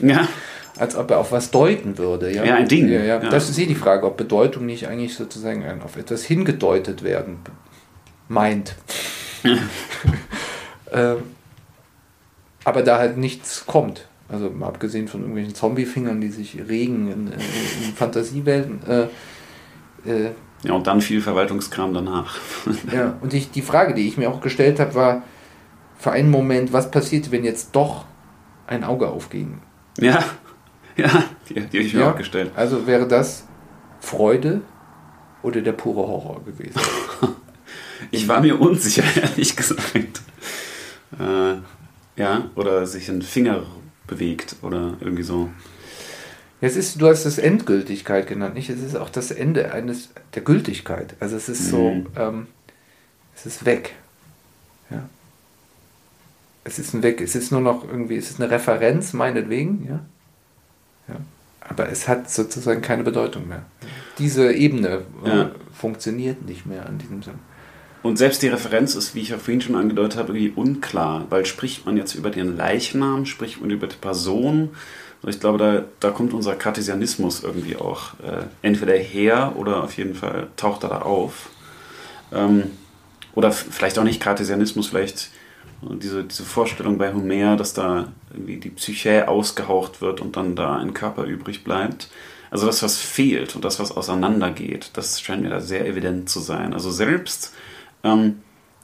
[0.00, 0.28] Ja
[0.78, 2.32] als ob er auf was deuten würde.
[2.32, 2.88] Ja, ja ein Ding.
[2.88, 3.18] Ja, ja.
[3.18, 7.38] Das ist eh die Frage, ob Bedeutung nicht eigentlich sozusagen auf etwas hingedeutet werden
[8.28, 8.74] meint.
[10.92, 11.16] ähm,
[12.64, 14.06] aber da halt nichts kommt.
[14.28, 18.80] Also mal abgesehen von irgendwelchen Zombiefingern, die sich regen in, in, Fantasiewelten.
[18.88, 20.30] Äh, äh,
[20.62, 22.38] ja, und dann viel Verwaltungskram danach.
[22.92, 25.22] ja, und ich, die Frage, die ich mir auch gestellt habe, war
[25.98, 28.06] für einen Moment, was passiert, wenn jetzt doch
[28.66, 29.58] ein Auge aufging?
[30.00, 30.24] Ja.
[30.96, 32.52] Ja, die, die habe ich mir ja, auch gestellt.
[32.54, 33.44] Also wäre das
[34.00, 34.60] Freude
[35.42, 36.80] oder der pure Horror gewesen?
[38.12, 40.22] ich war mir unsicher, ehrlich gesagt.
[41.18, 41.54] Äh,
[42.16, 43.64] ja, oder sich ein Finger
[44.06, 45.50] bewegt oder irgendwie so.
[46.60, 48.70] Es ist, du hast es Endgültigkeit genannt, nicht?
[48.70, 51.14] Es ist auch das Ende eines der Gültigkeit.
[51.20, 52.06] Also es ist so, Mhm.
[52.16, 52.46] ähm,
[53.34, 53.94] es ist weg.
[54.90, 55.08] Ja.
[56.62, 57.20] Es ist ein Weg.
[57.20, 60.00] Es ist nur noch irgendwie, es ist eine Referenz, meinetwegen, ja.
[61.68, 63.64] Aber es hat sozusagen keine Bedeutung mehr.
[64.18, 65.50] Diese Ebene äh, Ja.
[65.72, 67.34] funktioniert nicht mehr in diesem Sinn.
[68.02, 71.46] Und selbst die Referenz ist, wie ich ja vorhin schon angedeutet habe, irgendwie unklar, weil
[71.46, 74.70] spricht man jetzt über den Leichnam, spricht man über die Person.
[75.22, 79.96] Also Ich glaube, da, da kommt unser Kartesianismus irgendwie auch äh, entweder her oder auf
[79.96, 81.48] jeden Fall taucht er da auf.
[82.30, 82.64] Ähm,
[83.34, 85.30] oder vielleicht auch nicht Kartesianismus, vielleicht
[85.90, 90.76] diese, diese Vorstellung bei Homer, dass da irgendwie die Psyche ausgehaucht wird und dann da
[90.76, 92.08] ein Körper übrig bleibt.
[92.50, 96.40] Also das, was fehlt und das, was auseinandergeht, das scheint mir da sehr evident zu
[96.40, 96.72] sein.
[96.72, 97.52] Also selbst
[98.04, 98.36] ähm,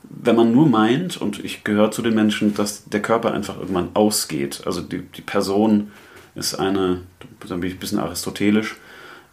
[0.08, 3.90] wenn man nur meint, und ich gehöre zu den Menschen, dass der Körper einfach irgendwann
[3.94, 5.92] ausgeht, also die, die Person
[6.34, 7.02] ist eine,
[7.46, 8.76] dann bin ich ein bisschen aristotelisch,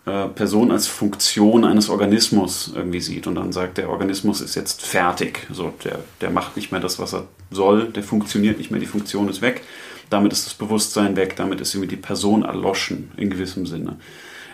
[0.07, 4.81] äh, Person als Funktion eines Organismus irgendwie sieht und dann sagt, der Organismus ist jetzt
[4.81, 8.79] fertig, so, der, der macht nicht mehr das, was er soll, der funktioniert nicht mehr,
[8.79, 9.63] die Funktion ist weg,
[10.09, 13.97] damit ist das Bewusstsein weg, damit ist irgendwie die Person erloschen in gewissem Sinne.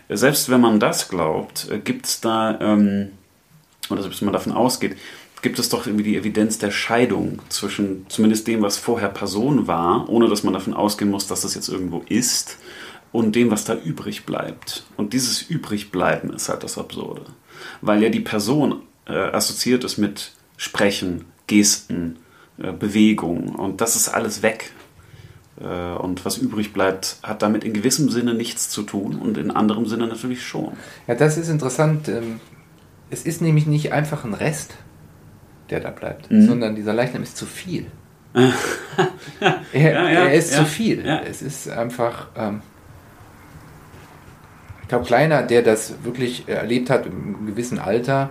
[0.10, 3.12] Selbst wenn man das glaubt, gibt es da, ähm,
[3.92, 4.98] oder selbst wenn man davon ausgeht,
[5.44, 10.10] gibt es doch irgendwie die Evidenz der Scheidung zwischen zumindest dem, was vorher Person war,
[10.10, 12.58] ohne dass man davon ausgehen muss, dass das jetzt irgendwo ist,
[13.14, 14.84] und dem, was da übrig bleibt.
[14.98, 17.22] Und dieses Übrigbleiben ist halt das Absurde.
[17.82, 22.18] Weil ja die Person äh, assoziiert ist mit Sprechen, Gesten,
[22.58, 24.72] äh, Bewegung und das ist alles weg.
[25.62, 29.52] Äh, und was übrig bleibt, hat damit in gewissem Sinne nichts zu tun und in
[29.52, 30.74] anderem Sinne natürlich schon.
[31.08, 32.08] Ja, das ist interessant.
[32.10, 32.40] ähm,
[33.12, 34.74] Es ist nämlich nicht einfach ein Rest,
[35.70, 36.48] der da bleibt, Mhm.
[36.48, 37.86] sondern dieser Leichnam ist zu viel.
[38.34, 38.44] er,
[39.74, 41.06] Ja, ja, er ist ja, zu viel.
[41.26, 42.30] Es ist einfach.
[42.36, 42.62] Ähm,
[44.94, 48.30] glaube, Kleiner, der das wirklich erlebt hat im gewissen Alter,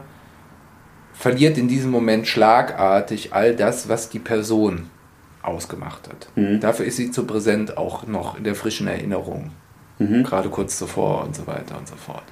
[1.12, 4.88] verliert in diesem Moment schlagartig all das, was die Person
[5.42, 6.29] ausgemacht hat.
[6.37, 6.61] Mhm.
[6.61, 9.51] Dafür ist sie zu präsent, auch noch in der frischen Erinnerung.
[9.98, 10.22] Mhm.
[10.22, 12.22] Gerade kurz zuvor und so weiter und so fort.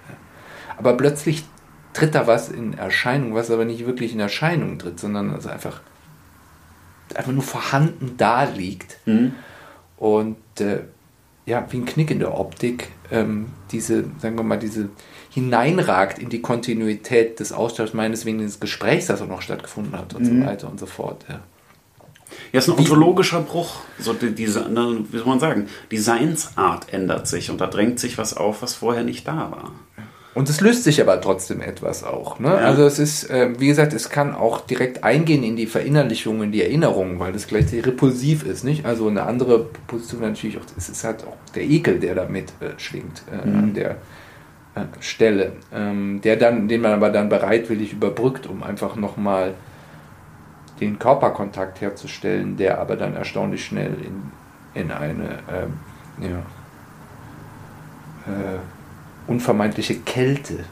[0.78, 1.44] Aber plötzlich
[1.92, 5.80] tritt da was in Erscheinung, was aber nicht wirklich in Erscheinung tritt, sondern also einfach,
[7.16, 8.96] einfach nur vorhanden da liegt.
[9.06, 9.34] Mhm.
[9.96, 10.82] Und äh,
[11.50, 14.88] ja, wie ein Knick in der Optik, ähm, diese, sagen wir mal, diese
[15.30, 20.22] hineinragt in die Kontinuität des Austauschs, meineswegen des Gesprächs, das auch noch stattgefunden hat und
[20.22, 20.40] Mhm.
[20.42, 21.24] so weiter und so fort.
[21.28, 21.40] Ja.
[22.52, 23.80] Ja, ist ein ontologischer Bruch.
[23.98, 24.64] So die, diese,
[25.10, 28.74] wie soll man sagen, die Seinsart ändert sich und da drängt sich was auf, was
[28.74, 29.72] vorher nicht da war.
[30.32, 32.38] Und es löst sich aber trotzdem etwas auch.
[32.38, 32.48] Ne?
[32.48, 32.54] Ja.
[32.58, 36.52] Also es ist, äh, wie gesagt, es kann auch direkt eingehen in die Verinnerlichung, in
[36.52, 38.86] die Erinnerung, weil das gleichzeitig repulsiv ist, nicht?
[38.86, 42.78] Also eine andere Position natürlich auch, es ist halt auch der Ekel, der damit äh,
[42.78, 43.58] schwingt äh, Mhm.
[43.58, 43.90] an der
[44.76, 49.54] äh, Stelle, ähm, der dann, den man aber dann bereitwillig überbrückt, um einfach nochmal
[50.80, 55.72] den Körperkontakt herzustellen, der aber dann erstaunlich schnell in, in eine ähm,
[56.20, 56.38] ja,
[58.32, 58.58] äh,
[59.26, 60.64] unvermeidliche Kälte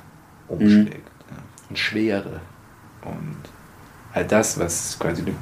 [0.49, 0.97] umschlägt
[1.31, 1.37] ja,
[1.69, 2.41] und Schwere
[3.05, 3.37] und
[4.15, 5.33] all das, was quasi eine,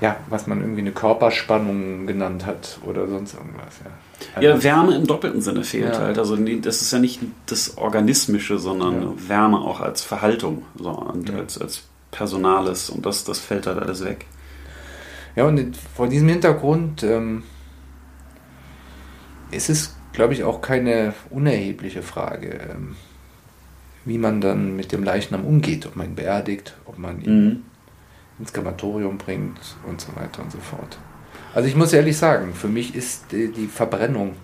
[0.00, 3.74] ja, was man irgendwie eine Körperspannung genannt hat oder sonst irgendwas.
[4.36, 6.00] Ja, Ja, Wärme im doppelten Sinne fehlt Ja.
[6.00, 6.18] halt.
[6.18, 9.28] Also das ist ja nicht das Organismische, sondern.
[9.28, 14.04] Wärme auch als Verhaltung so, und als, als Personales und das, das fällt halt alles
[14.04, 14.26] weg.
[15.36, 17.44] Ja, und vor diesem Hintergrund ähm,
[19.50, 22.96] ist es, glaube ich, auch keine unerhebliche Frage, ähm,
[24.04, 27.62] wie man dann mit dem Leichnam umgeht, ob man ihn beerdigt, ob man ihn Mhm.
[28.38, 30.98] ins Krematorium bringt und so weiter und so fort.
[31.54, 34.36] Also ich muss ehrlich sagen, für mich ist die, die Verbrennung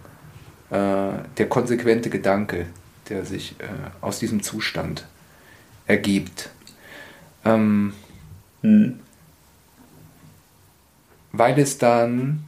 [0.71, 2.67] äh, der konsequente Gedanke,
[3.09, 3.65] der sich äh,
[4.01, 5.07] aus diesem Zustand
[5.87, 6.51] ergibt.
[7.45, 7.93] Ähm,
[8.63, 8.99] Mhm.
[11.33, 12.45] weil es dann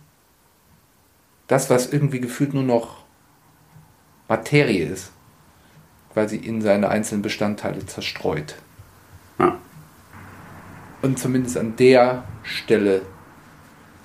[1.46, 3.04] das, was irgendwie gefühlt nur noch
[4.28, 5.10] Materie ist,
[6.12, 8.56] quasi in seine einzelnen Bestandteile zerstreut.
[9.38, 9.58] Ja.
[11.02, 13.02] Und zumindest an der Stelle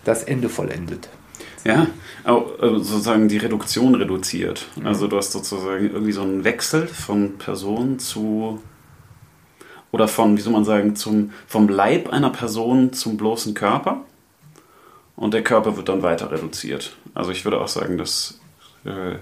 [0.03, 1.09] das Ende vollendet.
[1.65, 1.87] Ja,
[2.25, 4.67] äh, sozusagen die Reduktion reduziert.
[4.83, 8.61] Also du hast sozusagen irgendwie so einen Wechsel von Person zu
[9.91, 14.01] oder von, wie soll man sagen, zum, vom Leib einer Person zum bloßen Körper.
[15.15, 16.97] Und der Körper wird dann weiter reduziert.
[17.13, 18.39] Also ich würde auch sagen, das
[18.85, 19.17] äh,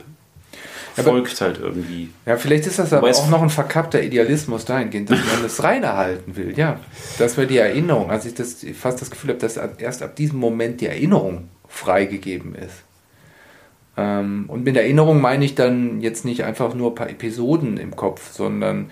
[0.97, 2.09] Aber- folgt halt irgendwie.
[2.25, 5.83] Ja, vielleicht ist das aber auch noch ein verkappter Idealismus dahingehend, dass man das rein
[5.83, 6.53] erhalten will.
[6.57, 6.79] Ja,
[7.17, 8.09] das wäre die Erinnerung.
[8.11, 12.55] Also ich das fast das Gefühl habe, dass erst ab diesem Moment die Erinnerung freigegeben
[12.55, 12.83] ist.
[13.97, 17.95] Ähm, und mit Erinnerung meine ich dann jetzt nicht einfach nur ein paar Episoden im
[17.95, 18.89] Kopf, sondern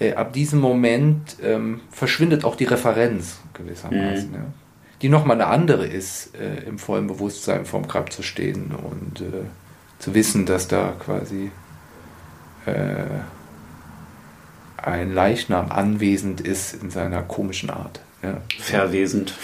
[0.00, 4.30] äh, ab diesem Moment ähm, verschwindet auch die Referenz gewissermaßen.
[4.30, 4.34] Mhm.
[4.34, 4.40] Ja.
[5.02, 9.44] Die nochmal eine andere ist, äh, im vollen Bewusstsein vorm Grab zu stehen und äh,
[9.98, 11.50] zu wissen, dass da quasi
[12.66, 13.04] äh,
[14.76, 18.00] ein Leichnam anwesend ist in seiner komischen Art.
[18.22, 18.40] Ja.
[18.60, 19.34] Verwesend.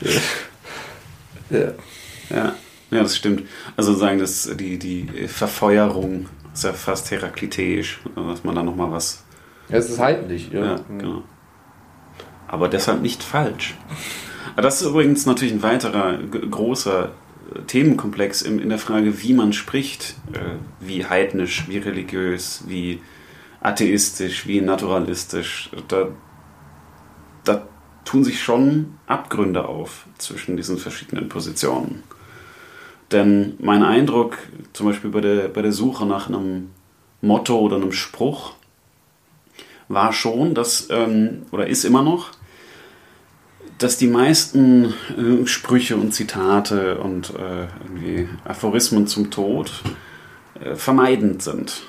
[1.50, 1.72] ja.
[2.30, 2.54] ja.
[2.90, 3.44] Ja, das stimmt.
[3.76, 9.24] Also sagen, dass die, die Verfeuerung ist ja fast herakliteisch, dass man da nochmal was.
[9.68, 10.64] Ja, es ist heidlich, ja.
[10.64, 11.22] ja genau.
[12.48, 13.76] Aber deshalb nicht falsch.
[14.56, 17.12] Das ist übrigens natürlich ein weiterer großer
[17.66, 23.00] Themenkomplex in, in der Frage, wie man spricht, äh, wie heidnisch, wie religiös, wie
[23.60, 25.70] atheistisch, wie naturalistisch.
[25.88, 26.08] Da,
[27.44, 27.66] da
[28.04, 32.02] tun sich schon Abgründe auf zwischen diesen verschiedenen Positionen.
[33.12, 34.38] Denn mein Eindruck,
[34.72, 36.70] zum Beispiel bei der, bei der Suche nach einem
[37.20, 38.52] Motto oder einem Spruch,
[39.88, 42.30] war schon, dass, ähm, oder ist immer noch,
[43.80, 49.72] dass die meisten äh, Sprüche und Zitate und äh, Aphorismen zum Tod
[50.62, 51.82] äh, vermeidend sind.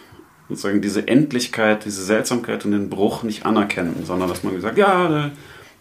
[0.47, 5.25] Sozusagen diese Endlichkeit, diese Seltsamkeit und den Bruch nicht anerkennen, sondern dass man gesagt, ja,
[5.27, 5.30] äh,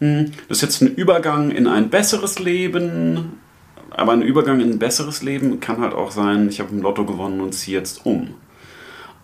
[0.01, 3.38] hm, das ist jetzt ein Übergang in ein besseres Leben,
[3.90, 7.05] aber ein Übergang in ein besseres Leben kann halt auch sein, ich habe im Lotto
[7.05, 8.35] gewonnen und ziehe jetzt um.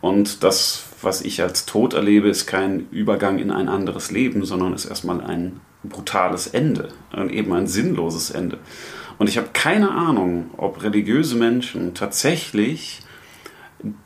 [0.01, 4.73] Und das, was ich als Tod erlebe, ist kein Übergang in ein anderes Leben, sondern
[4.73, 6.91] ist erstmal ein brutales Ende
[7.31, 8.59] eben ein sinnloses Ende.
[9.19, 13.01] Und ich habe keine Ahnung, ob religiöse Menschen tatsächlich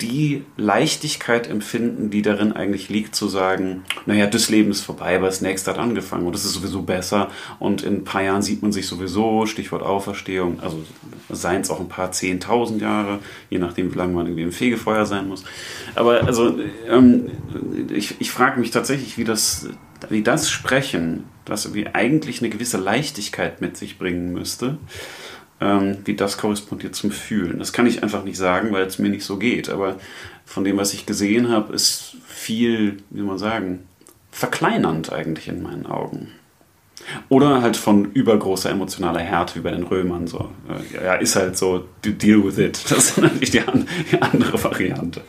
[0.00, 5.26] die Leichtigkeit empfinden, die darin eigentlich liegt, zu sagen, naja, das Leben ist vorbei, aber
[5.26, 8.62] das nächste hat angefangen und es ist sowieso besser und in ein paar Jahren sieht
[8.62, 10.82] man sich sowieso, Stichwort Auferstehung, also
[11.28, 15.06] seien es auch ein paar zehntausend Jahre, je nachdem, wie lange man irgendwie im Fegefeuer
[15.06, 15.44] sein muss.
[15.94, 17.30] Aber also ähm,
[17.92, 19.68] ich, ich frage mich tatsächlich, wie das,
[20.08, 24.78] wie das Sprechen, das irgendwie eigentlich eine gewisse Leichtigkeit mit sich bringen müsste,
[25.60, 27.58] ähm, wie das korrespondiert zum Fühlen.
[27.58, 29.68] Das kann ich einfach nicht sagen, weil es mir nicht so geht.
[29.68, 29.96] Aber
[30.44, 33.80] von dem, was ich gesehen habe, ist viel, wie man sagen,
[34.30, 36.28] verkleinernd eigentlich in meinen Augen.
[37.28, 40.26] Oder halt von übergroßer emotionaler Härte wie bei den Römern.
[40.26, 40.50] So.
[40.68, 42.80] Äh, ja, ist halt so, deal with it.
[42.90, 43.62] Das ist natürlich die,
[44.12, 45.22] die andere Variante.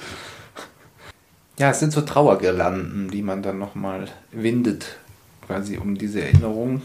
[1.61, 4.97] Ja, es sind so Trauergirlanden, die man dann nochmal windet,
[5.45, 6.81] quasi um diese Erinnerung,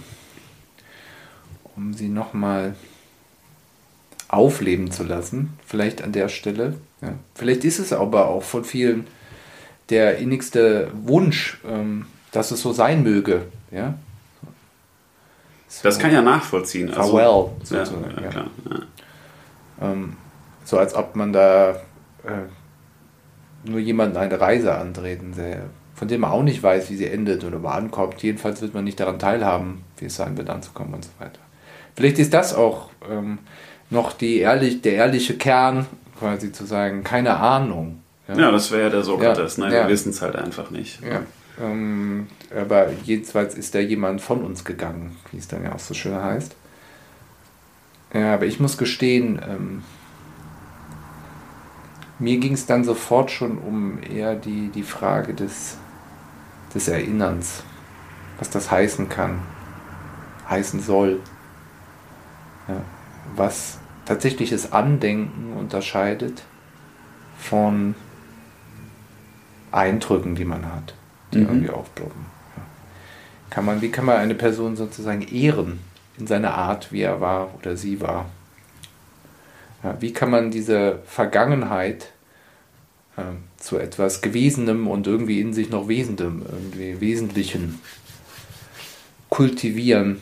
[1.75, 2.75] um sie nochmal
[4.29, 5.59] aufleben zu lassen.
[5.65, 6.75] Vielleicht an der Stelle.
[7.01, 7.15] Ja.
[7.35, 9.07] Vielleicht ist es aber auch von vielen
[9.89, 13.47] der innigste Wunsch, ähm, dass es so sein möge.
[13.71, 13.95] Ja?
[15.69, 16.93] So das kann ja nachvollziehen.
[16.93, 18.15] Also, farewell, sozusagen.
[18.17, 18.51] Ja, ja, klar,
[19.81, 20.19] ähm,
[20.67, 21.71] so als ob man da
[22.25, 22.45] äh,
[23.69, 27.45] nur jemanden eine Reise antreten sähe, von dem man auch nicht weiß, wie sie endet
[27.45, 28.23] oder wo ankommt.
[28.23, 31.41] Jedenfalls wird man nicht daran teilhaben, wie es sein wird, anzukommen und so weiter.
[31.95, 33.39] Vielleicht ist das auch ähm,
[33.91, 35.87] noch die ehrlich, der ehrliche Kern,
[36.19, 38.03] quasi zu sagen, keine Ahnung.
[38.29, 39.83] Ja, ja das wäre ja der Sokrates, ja, Nein, ja.
[39.83, 41.01] wir wissen es halt einfach nicht.
[41.03, 41.23] Ja.
[41.63, 45.95] Ähm, aber jedenfalls ist da jemand von uns gegangen, wie es dann ja auch so
[45.95, 46.55] schön heißt.
[48.13, 49.83] Ja, aber ich muss gestehen, ähm,
[52.19, 55.77] mir ging es dann sofort schon um eher die, die Frage des,
[56.75, 57.63] des Erinnerns,
[58.39, 59.41] was das heißen kann,
[60.49, 61.21] heißen soll.
[62.69, 62.83] Ja
[63.35, 66.43] was tatsächliches Andenken unterscheidet
[67.39, 67.95] von
[69.73, 70.95] Eindrücken, die man hat,
[71.33, 71.49] die mhm.
[71.49, 72.27] irgendwie aufploppen.
[72.57, 72.63] Ja.
[73.51, 75.81] Kann man, wie kann man eine Person sozusagen ehren
[76.19, 78.27] in seiner Art, wie er war oder sie war?
[79.83, 82.13] Ja, wie kann man diese Vergangenheit
[83.59, 87.81] zu etwas Gewesenem und irgendwie in sich noch Wesendem, irgendwie Wesentlichen
[89.31, 90.21] kultivieren?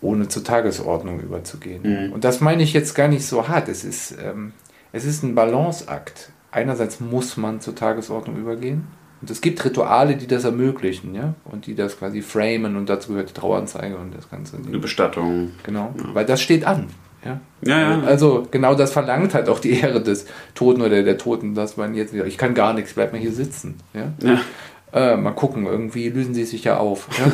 [0.00, 1.82] ohne zur Tagesordnung überzugehen.
[1.82, 2.12] Mhm.
[2.12, 3.68] Und das meine ich jetzt gar nicht so hart.
[3.68, 4.52] Es ist, ähm,
[4.92, 6.30] es ist ein Balanceakt.
[6.50, 8.86] Einerseits muss man zur Tagesordnung übergehen.
[9.20, 13.08] Und es gibt Rituale, die das ermöglichen, ja, und die das quasi framen und dazu
[13.08, 14.56] gehört die Traueranzeige und das Ganze.
[14.56, 15.50] Eine Bestattung.
[15.64, 16.14] Genau, ja.
[16.14, 16.86] weil das steht an.
[17.24, 17.40] Ja?
[17.62, 18.02] Ja, ja.
[18.04, 21.94] Also genau das verlangt halt auch die Ehre des Toten oder der Toten, dass man
[21.94, 23.76] jetzt wieder, ich kann gar nichts, bleib mal hier sitzen.
[23.94, 24.12] Ja?
[24.22, 24.40] ja.
[24.90, 27.08] Äh, mal gucken, irgendwie lösen sie sich ja auf.
[27.18, 27.30] Ja?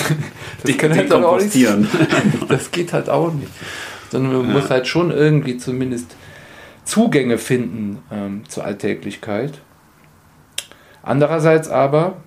[0.66, 1.56] die können halt auch nicht.
[2.48, 3.50] das geht halt auch nicht.
[4.10, 4.60] Sondern man ja.
[4.60, 6.14] muss halt schon irgendwie zumindest
[6.84, 9.60] Zugänge finden ähm, zur Alltäglichkeit.
[11.02, 12.18] Andererseits aber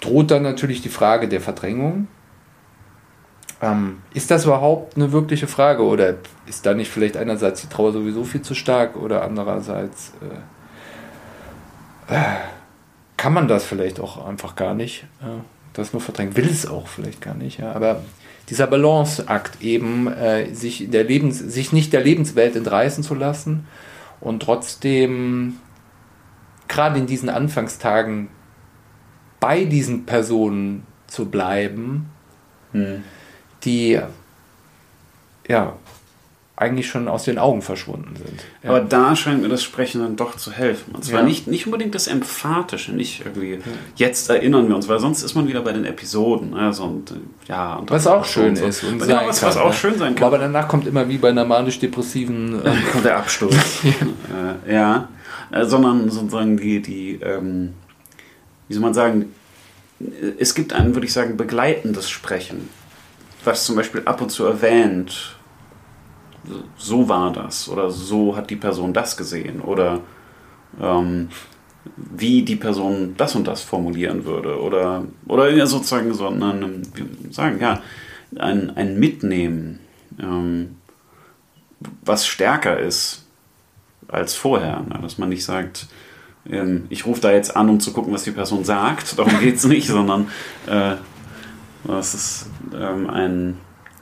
[0.00, 2.08] droht dann natürlich die Frage der Verdrängung.
[3.62, 7.92] Ähm, ist das überhaupt eine wirkliche Frage oder ist da nicht vielleicht einerseits die Trauer
[7.92, 10.12] sowieso viel zu stark oder andererseits
[12.08, 12.36] äh, äh,
[13.16, 15.40] kann man das vielleicht auch einfach gar nicht, äh,
[15.72, 18.02] das nur verdrängen, will es auch vielleicht gar nicht, ja, aber
[18.50, 23.66] dieser Balanceakt eben, äh, sich, der Lebens, sich nicht der Lebenswelt entreißen zu lassen
[24.20, 25.56] und trotzdem
[26.68, 28.28] gerade in diesen Anfangstagen
[29.40, 32.10] bei diesen Personen zu bleiben,
[32.72, 33.04] hm.
[33.64, 34.00] Die
[35.48, 35.76] ja
[36.56, 38.44] eigentlich schon aus den Augen verschwunden sind.
[38.62, 38.70] Ja.
[38.70, 40.94] Aber da scheint mir das Sprechen dann doch zu helfen.
[40.94, 41.26] Und zwar ja.
[41.26, 43.58] nicht, nicht unbedingt das Emphatische, nicht irgendwie,
[43.96, 46.54] jetzt erinnern wir uns, weil sonst ist man wieder bei den Episoden.
[46.54, 47.12] Also und,
[47.48, 48.66] ja, und was auch schön so.
[48.66, 48.84] ist.
[48.84, 49.72] Und ja, was, was auch ne?
[49.72, 50.28] schön sein kann.
[50.28, 53.56] Aber danach kommt immer wie bei einer manisch-depressiven ähm, der Absturz.
[53.84, 55.08] äh, ja,
[55.50, 57.74] äh, sondern sozusagen die, die ähm,
[58.68, 59.34] wie soll man sagen,
[60.38, 62.68] es gibt ein, würde ich sagen, begleitendes Sprechen,
[63.44, 65.36] was zum Beispiel ab und zu erwähnt,
[66.76, 70.00] so war das oder so hat die Person das gesehen oder
[70.80, 71.28] ähm,
[71.96, 76.82] wie die Person das und das formulieren würde oder, oder sozusagen so ein,
[77.30, 77.82] sagen, ja,
[78.36, 79.80] ein, ein Mitnehmen,
[80.18, 80.76] ähm,
[82.04, 83.26] was stärker ist
[84.08, 84.98] als vorher, ne?
[85.02, 85.86] dass man nicht sagt,
[86.48, 89.18] ähm, ich rufe da jetzt an, um zu gucken, was die Person sagt.
[89.18, 90.28] Darum geht es nicht, sondern
[90.66, 90.96] äh,
[91.86, 92.46] dass es
[92.78, 93.58] ähm, ein,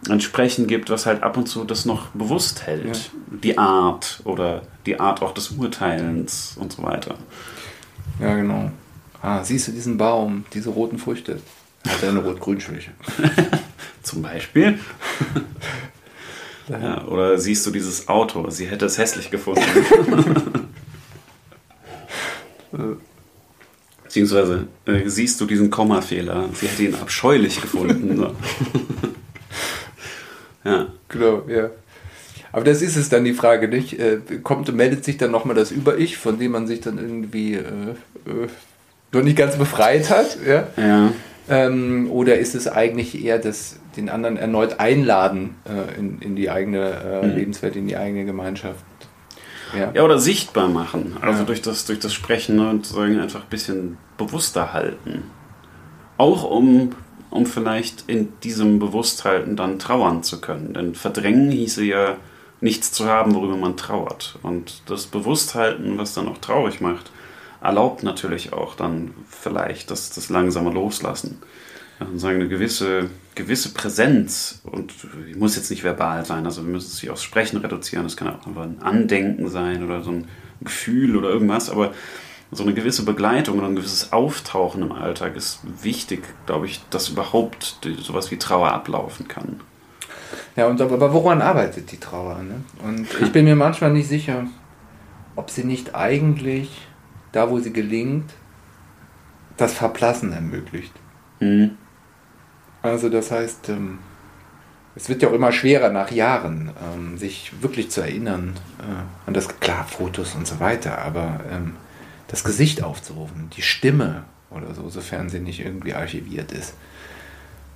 [0.08, 2.96] ein Sprechen gibt, was halt ab und zu das noch bewusst hält.
[2.96, 3.38] Ja.
[3.42, 7.16] Die Art oder die Art auch des Urteilens und so weiter.
[8.20, 8.70] Ja, genau.
[9.20, 11.40] Ah, siehst du diesen Baum, diese roten Früchte?
[11.86, 12.90] Hat er eine rot-grün-Schwäche?
[14.02, 14.78] Zum Beispiel.
[16.68, 18.50] ja, oder siehst du dieses Auto?
[18.50, 19.62] Sie hätte es hässlich gefunden.
[24.12, 26.50] Beziehungsweise äh, siehst du diesen Kommafehler.
[26.52, 28.14] Sie hätte ihn abscheulich gefunden.
[30.64, 30.70] So.
[30.70, 30.86] ja.
[31.08, 31.70] Genau, ja.
[32.52, 33.98] Aber das ist es dann die Frage, nicht?
[33.98, 37.54] Äh, kommt und meldet sich dann nochmal das Über-Ich, von dem man sich dann irgendwie
[37.54, 37.62] äh,
[38.26, 38.48] äh,
[39.12, 40.36] noch nicht ganz befreit hat?
[40.46, 40.68] Ja.
[40.76, 41.12] ja.
[41.48, 46.50] Ähm, oder ist es eigentlich eher das, den anderen erneut einladen äh, in, in die
[46.50, 47.34] eigene äh, mhm.
[47.34, 48.84] Lebenswelt, in die eigene Gemeinschaft?
[49.76, 49.90] Ja.
[49.94, 51.16] ja, oder sichtbar machen.
[51.20, 51.44] Also ja.
[51.44, 55.24] durch, das, durch das Sprechen und sagen einfach ein bisschen bewusster halten.
[56.18, 56.94] Auch um,
[57.30, 60.74] um vielleicht in diesem Bewussthalten dann trauern zu können.
[60.74, 62.16] Denn verdrängen hieße ja
[62.60, 64.38] nichts zu haben, worüber man trauert.
[64.42, 67.10] Und das Bewussthalten, was dann auch traurig macht,
[67.60, 71.40] erlaubt natürlich auch dann vielleicht das, das langsame Loslassen
[72.16, 74.92] sagen, eine gewisse, gewisse Präsenz und
[75.28, 78.16] die muss jetzt nicht verbal sein, also wir müssen es sich aufs Sprechen reduzieren, das
[78.16, 80.28] kann auch einfach ein Andenken sein oder so ein
[80.60, 81.92] Gefühl oder irgendwas, aber
[82.50, 87.08] so eine gewisse Begleitung oder ein gewisses Auftauchen im Alltag ist wichtig, glaube ich, dass
[87.08, 89.60] überhaupt sowas wie Trauer ablaufen kann.
[90.54, 92.42] Ja, und aber woran arbeitet die Trauer?
[92.42, 92.62] Ne?
[92.84, 94.46] Und ich bin mir manchmal nicht sicher,
[95.34, 96.86] ob sie nicht eigentlich,
[97.32, 98.30] da wo sie gelingt,
[99.56, 100.92] das Verblassen ermöglicht.
[101.40, 101.78] Mhm.
[102.82, 103.98] Also das heißt, ähm,
[104.94, 109.34] es wird ja auch immer schwerer nach Jahren, ähm, sich wirklich zu erinnern äh, an
[109.34, 111.74] das, klar, Fotos und so weiter, aber ähm,
[112.28, 116.74] das Gesicht aufzurufen, die Stimme oder so, sofern sie nicht irgendwie archiviert ist,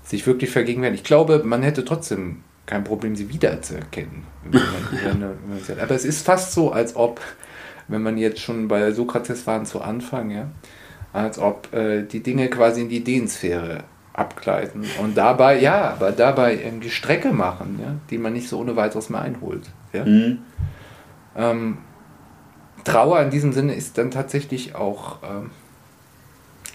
[0.05, 1.03] sich wirklich vergegenwärtigen.
[1.03, 4.25] Ich glaube, man hätte trotzdem kein Problem, sie wiederzuerkennen.
[5.81, 7.21] aber es ist fast so, als ob,
[7.89, 10.51] wenn man jetzt schon bei Sokrates waren zu Anfang, ja,
[11.13, 13.85] als ob äh, die Dinge quasi in die Ideensphäre
[14.17, 18.75] abgleiten und dabei, ja, aber dabei irgendwie Strecke machen, ja, die man nicht so ohne
[18.75, 19.71] weiteres mehr einholt.
[19.93, 20.05] Ja?
[20.05, 20.39] Mhm.
[21.37, 21.79] Ähm,
[22.85, 25.51] Trauer in diesem Sinne ist dann tatsächlich auch, ähm,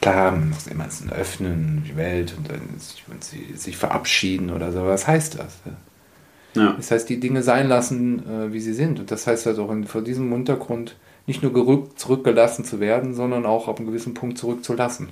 [0.01, 4.51] klar, man muss immer ein Öffnen, die Welt und dann sich, und sie, sich verabschieden
[4.51, 4.85] oder so.
[4.85, 5.59] Was heißt das?
[5.65, 6.73] Ja?
[6.73, 8.99] Das heißt, die Dinge sein lassen, äh, wie sie sind.
[8.99, 13.13] Und das heißt halt auch in, vor diesem Hintergrund nicht nur gerückt, zurückgelassen zu werden,
[13.13, 15.09] sondern auch auf einen gewissen Punkt zurückzulassen.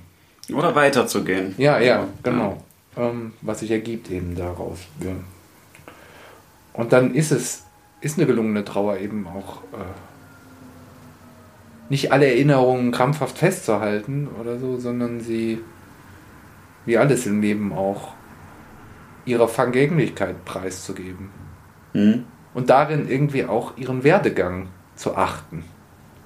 [0.53, 1.55] Oder weiterzugehen.
[1.57, 2.61] Ja, ja, genau.
[2.95, 3.09] Ja.
[3.09, 4.79] Ähm, was sich ergibt eben daraus.
[4.99, 5.11] Ja.
[6.73, 7.65] Und dann ist es,
[8.01, 9.83] ist eine gelungene Trauer eben auch äh,
[11.89, 15.59] nicht alle Erinnerungen krampfhaft festzuhalten oder so, sondern sie,
[16.85, 18.13] wie alles im Leben auch,
[19.25, 21.29] ihrer Vergänglichkeit preiszugeben.
[21.93, 22.25] Mhm.
[22.53, 25.63] Und darin irgendwie auch ihren Werdegang zu achten.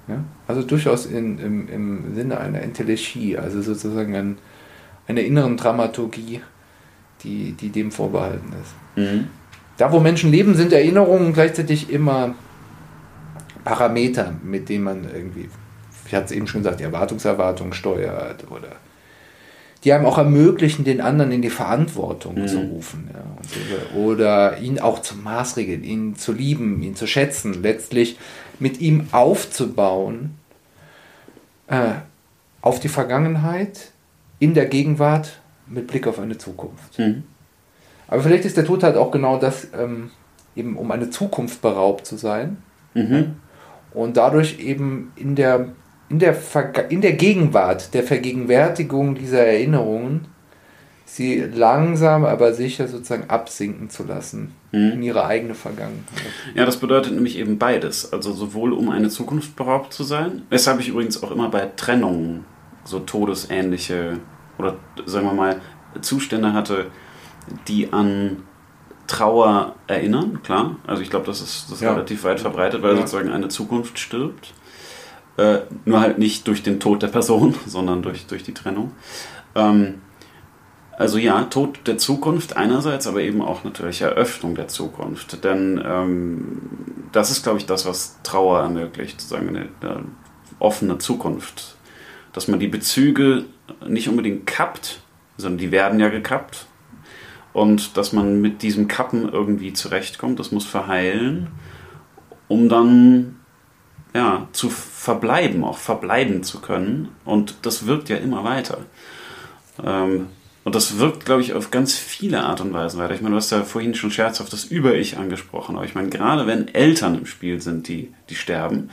[0.08, 0.24] Ja?
[0.46, 4.38] Also durchaus in, im, im Sinne einer Entelechie, also sozusagen ein,
[5.06, 6.40] einer inneren Dramaturgie,
[7.22, 8.74] die, die dem vorbehalten ist.
[8.96, 9.28] Mhm.
[9.76, 12.34] Da, wo Menschen leben, sind Erinnerungen gleichzeitig immer
[13.64, 15.48] Parameter, mit denen man irgendwie,
[16.06, 18.76] ich hatte es eben schon gesagt, die Erwartungserwartung steuert oder
[19.84, 22.48] die einem auch ermöglichen, den anderen in die Verantwortung mhm.
[22.48, 23.10] zu rufen.
[23.12, 28.18] Ja, oder ihn auch zu maßregeln, ihn zu lieben, ihn zu schätzen, letztlich
[28.58, 30.38] mit ihm aufzubauen
[31.66, 31.92] äh,
[32.60, 33.92] auf die Vergangenheit,
[34.38, 36.98] in der Gegenwart, mit Blick auf eine Zukunft.
[36.98, 37.24] Mhm.
[38.08, 40.10] Aber vielleicht ist der Tod halt auch genau das, ähm,
[40.56, 42.58] eben um eine Zukunft beraubt zu sein.
[42.94, 43.36] Mhm.
[43.92, 45.68] Und dadurch eben in der
[46.08, 46.36] in der,
[46.90, 50.28] in der Gegenwart, der Vergegenwärtigung dieser Erinnerungen,
[51.04, 54.92] sie langsam, aber sicher sozusagen absinken zu lassen mhm.
[54.92, 56.04] in ihre eigene Vergangenheit.
[56.54, 58.12] Ja, das bedeutet nämlich eben beides.
[58.12, 62.44] Also sowohl um eine Zukunft beraubt zu sein, weshalb ich übrigens auch immer bei Trennungen
[62.84, 64.18] so todesähnliche
[64.58, 64.76] oder
[65.06, 65.60] sagen wir mal
[66.00, 66.86] Zustände hatte,
[67.68, 68.42] die an
[69.06, 70.76] Trauer erinnern, klar.
[70.86, 71.92] Also ich glaube, das ist, das ist ja.
[71.92, 73.00] relativ weit verbreitet, weil ja.
[73.00, 74.54] sozusagen eine Zukunft stirbt.
[75.36, 78.92] Äh, nur halt nicht durch den Tod der Person, sondern durch, durch die Trennung.
[79.54, 80.00] Ähm,
[80.96, 85.42] also ja, Tod der Zukunft einerseits, aber eben auch natürlich Eröffnung der Zukunft.
[85.44, 86.60] Denn ähm,
[87.12, 90.04] das ist, glaube ich, das, was Trauer ermöglicht, sozusagen eine, eine
[90.58, 91.76] offene Zukunft.
[92.32, 93.44] Dass man die Bezüge
[93.86, 95.00] nicht unbedingt kappt,
[95.36, 96.66] sondern die werden ja gekappt.
[97.52, 101.48] Und dass man mit diesem Kappen irgendwie zurechtkommt, das muss verheilen,
[102.48, 103.36] um dann
[104.14, 107.08] ja, zu verbleiben, auch verbleiben zu können.
[107.24, 108.78] Und das wirkt ja immer weiter.
[109.82, 110.28] Ähm,
[110.64, 113.14] und das wirkt, glaube ich, auf ganz viele Art und Weisen weiter.
[113.14, 115.76] Ich meine, du hast ja vorhin schon scherzhaft das Über-Ich angesprochen.
[115.76, 118.88] Aber ich meine, gerade wenn Eltern im Spiel sind, die, die sterben,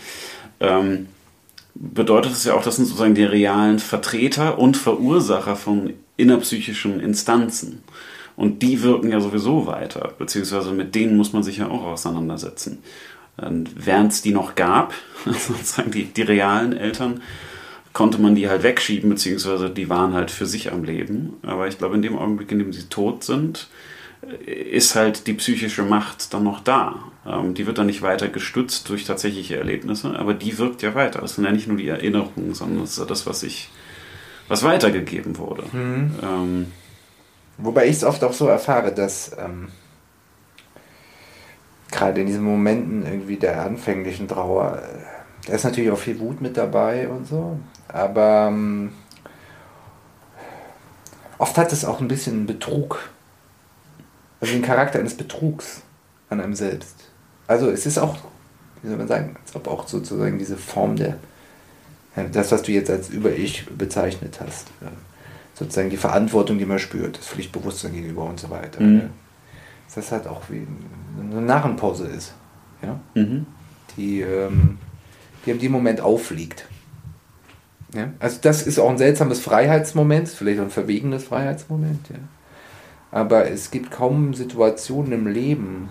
[0.60, 1.08] ähm,
[1.74, 7.84] bedeutet es ja auch, das sind sozusagen die realen Vertreter und Verursacher von innerpsychischen Instanzen.
[8.36, 12.80] Und die wirken ja sowieso weiter, beziehungsweise mit denen muss man sich ja auch auseinandersetzen.
[13.38, 14.94] Während es die noch gab,
[15.26, 17.22] sozusagen die, die realen Eltern,
[17.94, 21.34] konnte man die halt wegschieben, beziehungsweise die waren halt für sich am Leben.
[21.44, 23.68] Aber ich glaube, in dem Augenblick, in dem sie tot sind,
[24.46, 27.12] ist halt die psychische Macht dann noch da.
[27.26, 31.22] Ähm, die wird dann nicht weiter gestützt durch tatsächliche Erlebnisse, aber die wirkt ja weiter.
[31.22, 33.70] Das sind ja nicht nur die Erinnerungen, sondern das ist ja das, was ich,
[34.48, 35.64] was weitergegeben wurde.
[35.72, 36.12] Mhm.
[36.22, 36.68] Ähm,
[37.58, 39.68] Wobei ich es oft auch so erfahre, dass ähm,
[41.92, 46.42] gerade in diesen Momenten irgendwie der anfänglichen Trauer, äh, da ist natürlich auch viel Wut
[46.42, 47.60] mit dabei und so,
[47.94, 48.94] aber ähm,
[51.38, 53.10] oft hat es auch ein bisschen Betrug,
[54.40, 55.82] also den Charakter eines Betrugs
[56.30, 56.96] an einem selbst.
[57.48, 58.18] Also es ist auch,
[58.82, 61.18] wie soll man sagen, als ob auch sozusagen diese Form der,
[62.32, 64.68] das, was du jetzt als Über-Ich bezeichnet hast,
[65.54, 68.82] sozusagen die Verantwortung, die man spürt, das Pflichtbewusstsein gegenüber und so weiter.
[68.82, 69.10] Mhm
[69.94, 70.66] dass das halt auch wie
[71.20, 72.34] eine Narrenpause ist.
[72.82, 73.00] Ja?
[73.14, 73.46] Mhm.
[73.98, 74.78] Die, ähm,
[75.46, 76.66] die in dem Moment auffliegt.
[77.94, 78.12] Ja?
[78.20, 82.10] Also das ist auch ein seltsames Freiheitsmoment, vielleicht auch ein verwegenes Freiheitsmoment.
[82.10, 82.20] Ja?
[83.12, 85.90] Aber es gibt kaum Situationen im Leben,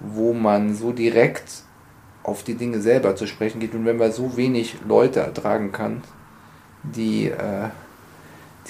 [0.00, 1.62] wo man so direkt
[2.22, 6.02] auf die Dinge selber zu sprechen geht und wenn man so wenig Leute ertragen kann,
[6.82, 7.68] die, äh,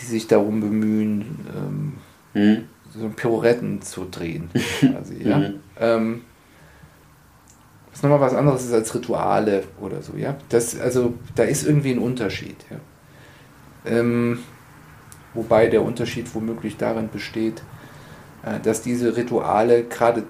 [0.01, 1.47] die sich darum bemühen,
[2.35, 2.65] ähm, mhm
[2.99, 4.51] so Pirouetten zu drehen.
[4.81, 5.39] Quasi, ja?
[5.39, 5.61] Mhm.
[5.79, 6.21] Ähm,
[7.95, 10.37] was nochmal was anderes ist als Rituale oder so, ja.
[10.49, 12.77] Das, also da ist irgendwie ein Unterschied, ja.
[13.87, 14.41] Ähm,
[15.33, 17.63] wobei der Unterschied womöglich darin besteht,
[18.45, 20.25] äh, dass diese Rituale gerade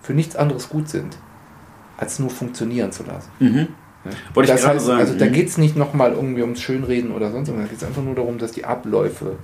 [0.00, 1.18] für nichts anderes gut sind,
[1.98, 3.30] als nur funktionieren zu lassen.
[3.40, 3.68] Mhm.
[4.04, 4.10] Ja.
[4.32, 5.00] Wollte das ich heißt, sagen.
[5.00, 5.32] Also da mhm.
[5.32, 8.14] geht es nicht nochmal irgendwie ums Schönreden oder sonst irgendwas, da geht es einfach nur
[8.14, 9.36] darum, dass die Abläufe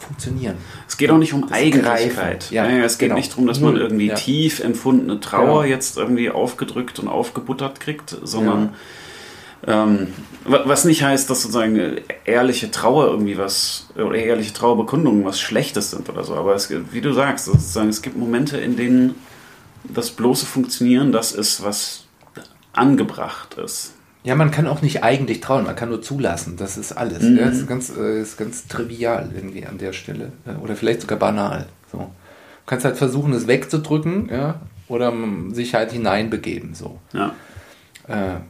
[0.00, 0.56] funktionieren.
[0.88, 2.50] Es geht auch nicht um das Eigentlichkeit.
[2.50, 3.16] Ja, ja, es geht genau.
[3.16, 4.14] nicht darum, dass man irgendwie ja.
[4.14, 5.74] tief empfundene Trauer genau.
[5.74, 8.74] jetzt irgendwie aufgedrückt und aufgebuttert kriegt, sondern
[9.66, 10.08] ähm,
[10.44, 16.08] was nicht heißt, dass sozusagen ehrliche Trauer irgendwie was oder ehrliche Trauerbekundungen was Schlechtes sind
[16.08, 16.34] oder so.
[16.34, 19.14] Aber es, wie du sagst, sozusagen, es gibt Momente, in denen
[19.84, 22.04] das bloße Funktionieren das ist, was
[22.72, 23.94] angebracht ist.
[24.22, 26.56] Ja, man kann auch nicht eigentlich trauen, man kann nur zulassen.
[26.56, 27.22] Das ist alles.
[27.22, 27.38] Mhm.
[27.38, 30.32] Ja, das ist ganz, äh, ist ganz trivial irgendwie an der Stelle.
[30.62, 31.66] Oder vielleicht sogar banal.
[31.90, 31.98] So.
[31.98, 32.06] Du
[32.66, 35.12] kannst halt versuchen, es wegzudrücken, ja, oder
[35.52, 36.74] sich halt hineinbegeben.
[36.74, 36.98] So.
[37.12, 37.34] Ja.
[38.08, 38.40] Äh,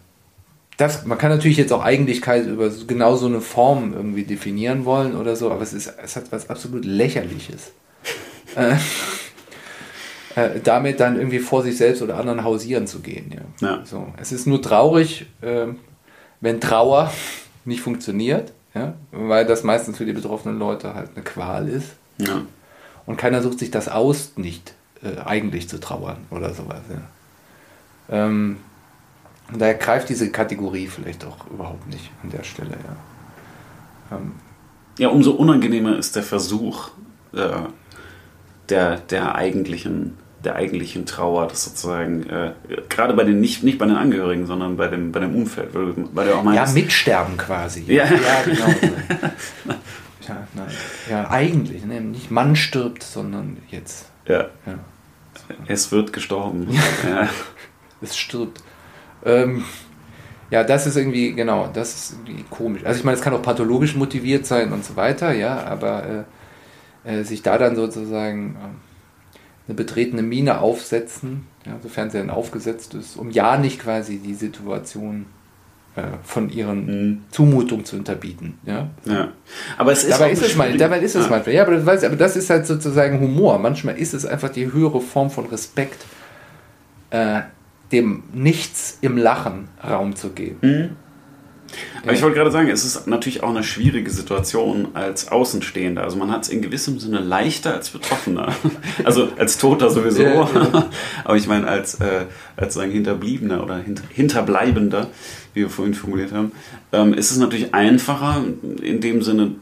[0.77, 5.14] das, man kann natürlich jetzt auch Eigentlichkeit über genau so eine Form irgendwie definieren wollen
[5.14, 7.73] oder so, aber es, ist, es hat was absolut Lächerliches.
[8.57, 8.77] äh,
[10.47, 13.32] äh, damit dann irgendwie vor sich selbst oder anderen hausieren zu gehen.
[13.61, 13.68] Ja.
[13.68, 13.84] ja.
[13.84, 14.12] So.
[14.20, 15.66] Es ist nur traurig, äh,
[16.41, 17.12] wenn Trauer
[17.64, 18.95] nicht funktioniert, ja?
[19.12, 21.97] weil das meistens für die betroffenen Leute halt eine Qual ist.
[22.18, 22.43] Ja.
[23.07, 26.82] Und keiner sucht sich das aus, nicht äh, eigentlich zu trauern oder sowas.
[26.88, 28.26] Ja.
[28.26, 28.59] Ähm,
[29.57, 32.70] daher greift diese Kategorie vielleicht auch überhaupt nicht an der Stelle.
[32.70, 34.16] Ja.
[34.16, 34.32] Ähm,
[34.99, 36.91] ja, umso unangenehmer ist der Versuch
[37.32, 37.49] äh,
[38.68, 42.53] der, der eigentlichen der eigentlichen Trauer, das sozusagen, äh,
[42.88, 45.70] gerade bei den, nicht, nicht bei den Angehörigen, sondern bei dem, bei dem Umfeld.
[45.74, 45.93] Weil,
[46.26, 47.84] du auch meinst, ja, mitsterben quasi.
[47.86, 48.66] Ja, ja genau.
[50.28, 50.66] ja, nein.
[51.11, 52.01] ja, eigentlich, ne?
[52.01, 54.11] nicht Mann stirbt, sondern jetzt.
[54.26, 54.49] Ja.
[54.66, 54.78] ja.
[55.66, 56.68] Es wird gestorben.
[57.09, 57.28] ja.
[58.03, 58.62] Es stirbt.
[59.26, 59.62] Ähm,
[60.51, 62.82] ja, das ist irgendwie, genau, das ist irgendwie komisch.
[62.84, 66.24] Also ich meine, es kann auch pathologisch motiviert sein und so weiter, ja, aber
[67.05, 68.89] äh, äh, sich da dann sozusagen äh,
[69.71, 74.35] eine betretene Miene aufsetzen, ja, sofern sie dann aufgesetzt ist, um ja nicht quasi die
[74.35, 75.27] Situation
[75.95, 77.25] äh, von ihren mhm.
[77.31, 78.59] Zumutungen zu unterbieten.
[78.66, 78.91] Ja?
[79.05, 79.29] ja.
[79.79, 81.31] Aber es ist dabei ist es mal, dabei ist es ja.
[81.31, 81.55] manchmal.
[81.55, 83.59] Ja, aber das, weiß, aber das ist halt sozusagen Humor.
[83.59, 86.05] Manchmal ist es einfach die höhere Form von Respekt.
[87.11, 87.43] Äh,
[87.93, 90.59] dem Nichts im Lachen Raum zu geben.
[90.62, 90.97] Mhm.
[92.03, 96.03] Aber ich wollte gerade sagen, es ist natürlich auch eine schwierige Situation als Außenstehender.
[96.03, 98.55] Also man hat es in gewissem Sinne leichter als Betroffener.
[99.05, 100.23] Also als Toter sowieso.
[100.23, 100.91] Ja, ja.
[101.25, 105.09] Aber ich meine als, äh, als sagen Hinterbliebener oder Hinter Hinterbleibender,
[105.55, 106.53] wie wir vorhin formuliert haben,
[106.93, 108.45] ähm, ist es natürlich einfacher
[108.83, 109.53] in dem Sinne,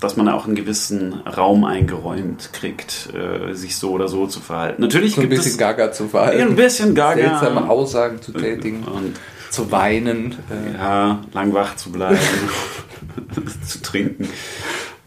[0.00, 4.80] dass man auch einen gewissen Raum eingeräumt kriegt, äh, sich so oder so zu verhalten.
[4.80, 6.42] Natürlich so ein bisschen gaga zu verhalten.
[6.42, 7.20] Ein bisschen gaga.
[7.20, 8.84] Seltsame Aussagen zu tätigen.
[8.84, 9.16] Und,
[9.50, 10.36] zu weinen.
[10.50, 10.78] Äh.
[10.78, 12.18] Ja, lang wach zu bleiben.
[13.66, 14.28] zu trinken.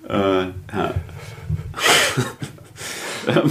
[0.07, 0.93] Äh, ja.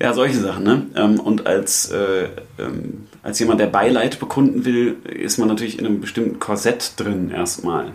[0.00, 0.64] ja, solche Sachen.
[0.64, 0.86] Ne?
[0.94, 2.28] Ähm, und als, äh,
[2.58, 7.30] ähm, als jemand, der Beileid bekunden will, ist man natürlich in einem bestimmten Korsett drin
[7.30, 7.92] erstmal.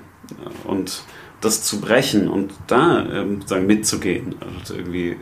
[0.66, 1.04] Und
[1.42, 5.16] das zu brechen und da ähm, mitzugehen und irgendwie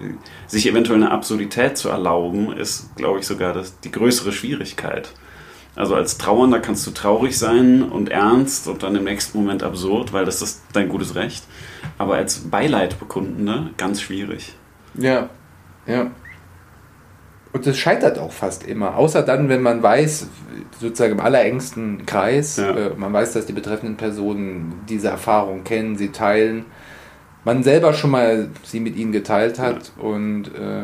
[0.48, 5.12] sich eventuell eine Absurdität zu erlauben, ist, glaube ich, sogar das, die größere Schwierigkeit.
[5.78, 10.12] Also als Trauernder kannst du traurig sein und ernst und dann im nächsten Moment absurd,
[10.12, 11.44] weil das ist dein gutes Recht.
[12.00, 14.56] Aber als Beileidbekundende ganz schwierig.
[14.96, 15.30] Ja,
[15.86, 16.12] ja.
[17.54, 20.28] Und das scheitert auch fast immer, außer dann, wenn man weiß,
[20.80, 22.72] sozusagen im allerengsten Kreis, ja.
[22.72, 26.66] äh, man weiß, dass die betreffenden Personen diese Erfahrung kennen, sie teilen,
[27.44, 30.04] man selber schon mal sie mit ihnen geteilt hat ja.
[30.04, 30.84] und äh,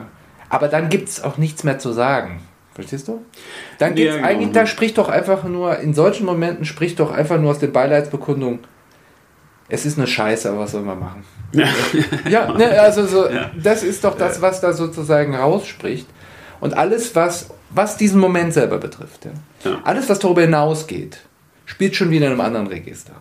[0.50, 2.40] aber dann gibt es auch nichts mehr zu sagen.
[2.76, 3.24] Verstehst du?
[3.78, 4.28] Dann geht's ja, genau.
[4.28, 7.68] eigentlich, da spricht doch einfach nur, in solchen Momenten spricht doch einfach nur aus der
[7.68, 8.60] Beileidsbekundung,
[9.70, 11.24] es ist eine Scheiße, aber was soll man machen?
[11.52, 11.68] Ja,
[12.30, 13.28] ja ne, also so,
[13.62, 16.08] das ist doch das, was da sozusagen rausspricht.
[16.60, 19.32] Und alles, was, was diesen Moment selber betrifft, ja.
[19.70, 19.82] ja.
[19.84, 21.20] alles, was darüber hinausgeht,
[21.66, 23.14] spielt schon wieder in einem anderen Register.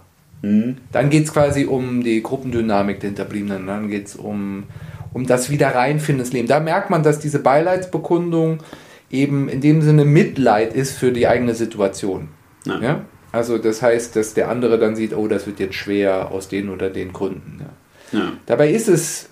[0.43, 0.79] Mhm.
[0.93, 4.65] Dann geht es quasi um die Gruppendynamik der Hinterbliebenen, dann geht es um,
[5.13, 6.49] um das Wiederreinfinden ins Leben.
[6.49, 8.59] Da merkt man, dass diese Beileidsbekundung
[9.13, 12.29] eben in dem Sinne Mitleid ist für die eigene Situation.
[12.65, 12.81] Ja.
[12.81, 13.05] ja?
[13.31, 16.69] Also das heißt, dass der andere dann sieht, oh, das wird jetzt schwer aus den
[16.69, 17.61] oder den Gründen.
[17.61, 18.19] Ja.
[18.19, 18.33] Ja.
[18.47, 19.29] Dabei ist es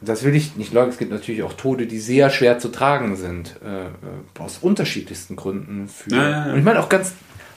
[0.00, 3.16] das will ich nicht leugnen, es gibt natürlich auch Tode, die sehr schwer zu tragen
[3.16, 3.90] sind, äh, äh
[4.38, 5.88] aus unterschiedlichsten Gründen.
[5.88, 6.50] Für.
[6.52, 7.12] Und ich meine auch ganz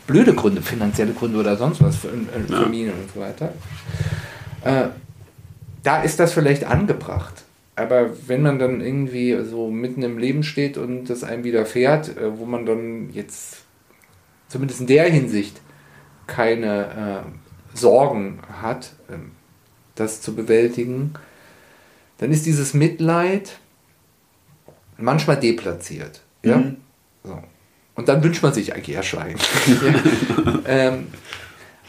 [0.08, 3.54] blöde Gründe, finanzielle Gründe oder sonst was, für, äh, Familien und so weiter.
[4.64, 4.90] Äh,
[5.84, 7.44] da ist das vielleicht angebracht.
[7.76, 12.38] Aber wenn man dann irgendwie so mitten im Leben steht und das einem widerfährt, äh,
[12.38, 13.64] wo man dann jetzt
[14.48, 15.60] zumindest in der Hinsicht
[16.28, 19.32] keine äh, Sorgen hat, ähm,
[19.96, 21.14] das zu bewältigen,
[22.20, 23.58] dann ist dieses Mitleid
[24.98, 26.22] manchmal deplatziert.
[26.44, 26.58] Ja?
[26.58, 26.78] Mhm.
[27.24, 27.42] So.
[27.96, 29.40] Und dann wünscht man sich eigentlich eher Schweigen.
[30.68, 31.08] ähm,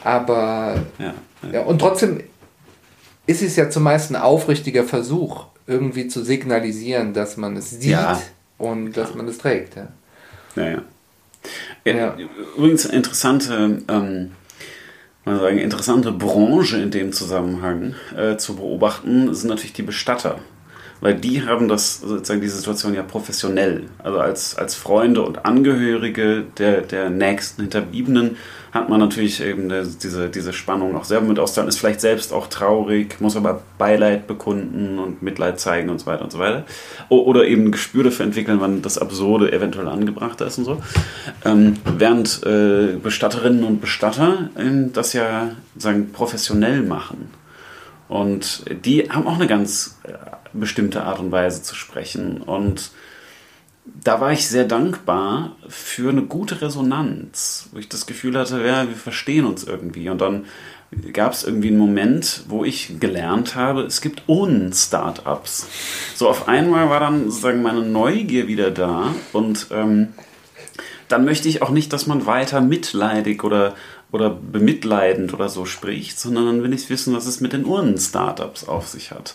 [0.02, 1.50] aber ja, ja.
[1.52, 2.20] ja, und trotzdem
[3.26, 8.20] ist es ja zumeist ein aufrichtiger Versuch, irgendwie zu signalisieren, dass man es sieht ja,
[8.58, 9.76] und dass man es trägt.
[9.76, 9.88] Ja,
[10.56, 10.82] ja.
[11.84, 12.16] ja.
[12.56, 14.30] Übrigens interessante ähm,
[15.24, 20.38] sagen, interessante Branche in dem Zusammenhang äh, zu beobachten, sind natürlich die Bestatter.
[21.00, 23.84] Weil die haben das, sozusagen die Situation ja professionell.
[23.98, 28.36] Also als, als Freunde und Angehörige der, der nächsten Hinterbliebenen
[28.74, 32.48] hat man natürlich eben diese, diese Spannung auch selber mit auszuhalten, ist vielleicht selbst auch
[32.48, 36.64] traurig, muss aber Beileid bekunden und Mitleid zeigen und so weiter und so weiter.
[37.08, 40.82] Oder eben ein Gespür dafür entwickeln, wann das Absurde eventuell angebracht ist und so.
[41.44, 47.30] Ähm, während äh, Bestatterinnen und Bestatter äh, das ja sagen, professionell machen.
[48.08, 50.12] Und die haben auch eine ganz äh,
[50.52, 52.38] bestimmte Art und Weise zu sprechen.
[52.38, 52.90] Und
[53.84, 58.88] da war ich sehr dankbar für eine gute Resonanz, wo ich das Gefühl hatte, ja,
[58.88, 60.08] wir verstehen uns irgendwie.
[60.08, 60.46] Und dann
[61.12, 65.68] gab es irgendwie einen Moment, wo ich gelernt habe, es gibt Un-Startups.
[66.14, 70.14] So auf einmal war dann sozusagen meine Neugier wieder da und ähm,
[71.08, 73.74] dann möchte ich auch nicht, dass man weiter mitleidig oder
[74.14, 78.68] oder bemitleidend oder so spricht, sondern dann will ich wissen, was es mit den Urnen-Startups
[78.68, 79.34] auf sich hat.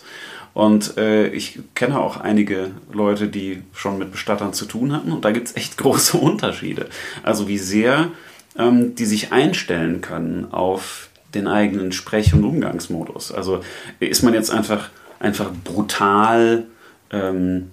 [0.52, 5.24] Und äh, ich kenne auch einige Leute, die schon mit Bestattern zu tun hatten und
[5.24, 6.88] da gibt es echt große Unterschiede.
[7.22, 8.10] Also wie sehr
[8.58, 13.32] ähm, die sich einstellen können auf den eigenen Sprech- und Umgangsmodus.
[13.32, 13.60] Also
[14.00, 14.90] ist man jetzt einfach,
[15.20, 16.64] einfach brutal
[17.12, 17.70] ähm,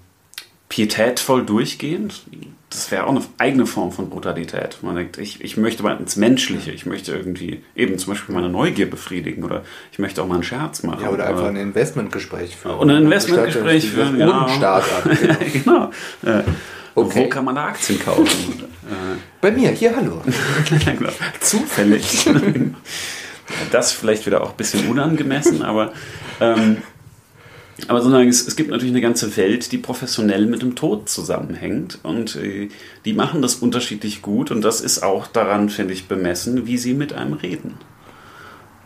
[0.69, 2.23] pietätvoll durchgehend?
[2.69, 4.79] Das wäre auch eine eigene Form von Brutalität.
[4.81, 8.49] Man denkt, ich, ich möchte mal ins Menschliche, ich möchte irgendwie eben zum Beispiel meine
[8.49, 11.03] Neugier befriedigen oder ich möchte auch mal einen Scherz machen.
[11.03, 12.77] Ja, oder einfach ein Investmentgespräch führen.
[12.77, 14.47] Und ein Investmentgespräch führen, genau.
[14.49, 15.03] Startup.
[15.03, 15.89] Genau.
[16.23, 16.39] genau.
[16.39, 16.43] Äh,
[16.97, 17.25] Okay.
[17.25, 18.63] Wo kann man da Aktien kaufen?
[19.39, 20.19] Bei mir, hier, hallo.
[20.85, 21.11] genau.
[21.39, 22.27] Zufällig.
[23.71, 25.93] das vielleicht wieder auch ein bisschen unangemessen, aber,
[26.41, 26.77] ähm,
[27.87, 31.99] aber sozusagen, es, es gibt natürlich eine ganze Welt, die professionell mit dem Tod zusammenhängt
[32.03, 32.69] und äh,
[33.05, 36.95] die machen das unterschiedlich gut und das ist auch daran, finde ich, bemessen, wie sie
[36.95, 37.75] mit einem reden.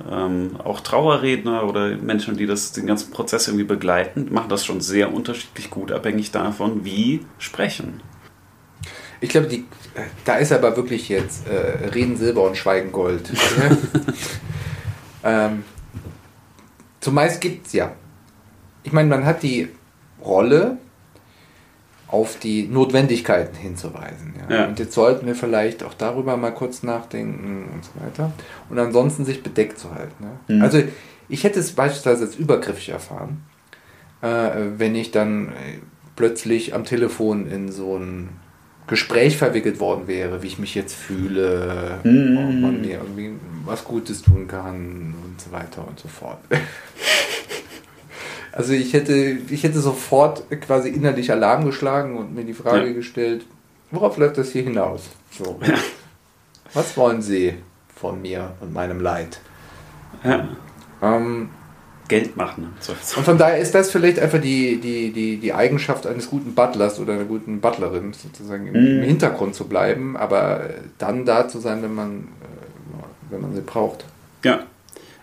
[0.09, 4.81] Ähm, auch Trauerredner oder Menschen, die das, den ganzen Prozess irgendwie begleiten, machen das schon
[4.81, 8.01] sehr unterschiedlich gut, abhängig davon, wie sprechen.
[9.21, 9.65] Ich glaube, die,
[10.25, 13.29] da ist aber wirklich jetzt äh, Reden Silber und Schweigen Gold.
[15.23, 15.63] ähm,
[16.99, 17.95] zumeist gibt es ja.
[18.83, 19.69] Ich meine, man hat die
[20.23, 20.77] Rolle,
[22.11, 24.33] auf die Notwendigkeiten hinzuweisen.
[24.49, 24.55] Ja.
[24.55, 24.67] Ja.
[24.67, 28.33] Und jetzt sollten wir vielleicht auch darüber mal kurz nachdenken und so weiter.
[28.69, 30.25] Und ansonsten sich bedeckt zu halten.
[30.47, 30.55] Ja.
[30.55, 30.61] Mhm.
[30.61, 30.83] Also
[31.29, 33.43] ich hätte es beispielsweise als übergriffig erfahren,
[34.21, 35.79] äh, wenn ich dann äh,
[36.17, 38.29] plötzlich am Telefon in so ein
[38.87, 42.37] Gespräch verwickelt worden wäre, wie ich mich jetzt fühle, mhm.
[42.37, 43.31] ob man mir irgendwie
[43.63, 46.39] was Gutes tun kann und so weiter und so fort.
[48.51, 49.13] Also ich hätte,
[49.49, 52.93] ich hätte sofort quasi innerlich Alarm geschlagen und mir die Frage ja.
[52.93, 53.45] gestellt,
[53.91, 55.03] worauf läuft das hier hinaus?
[55.31, 55.59] So.
[55.65, 55.75] Ja.
[56.73, 57.53] Was wollen Sie
[57.95, 59.39] von mir und meinem Leid?
[60.23, 60.47] Ja.
[61.01, 61.49] Ähm,
[62.07, 62.73] Geld machen.
[62.81, 62.91] So.
[62.91, 66.99] Und von daher ist das vielleicht einfach die, die, die, die Eigenschaft eines guten Butlers
[66.99, 68.99] oder einer guten Butlerin, sozusagen im, mm.
[68.99, 73.61] im Hintergrund zu bleiben, aber dann da zu sein, wenn man, äh, wenn man sie
[73.61, 74.03] braucht.
[74.43, 74.65] Ja,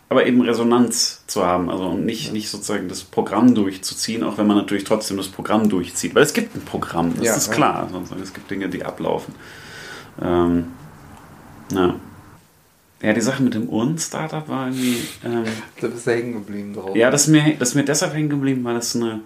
[0.09, 4.57] aber eben Resonanz zu haben, also nicht, nicht sozusagen das Programm durchzuziehen, auch wenn man
[4.57, 6.15] natürlich trotzdem das Programm durchzieht.
[6.15, 7.91] Weil es gibt ein Programm, das ja, ist klar.
[7.93, 8.17] Ja.
[8.23, 9.35] Es gibt Dinge, die ablaufen.
[10.23, 10.69] Ähm,
[11.73, 11.95] ja.
[13.03, 14.97] Ja, die Sache mit dem Uhren-Startup war irgendwie.
[15.25, 15.45] Ähm,
[15.81, 16.97] da bist du hängen geblieben drauf.
[16.97, 19.21] Ja, das ist mir, das ist mir deshalb hängen geblieben, weil es eine,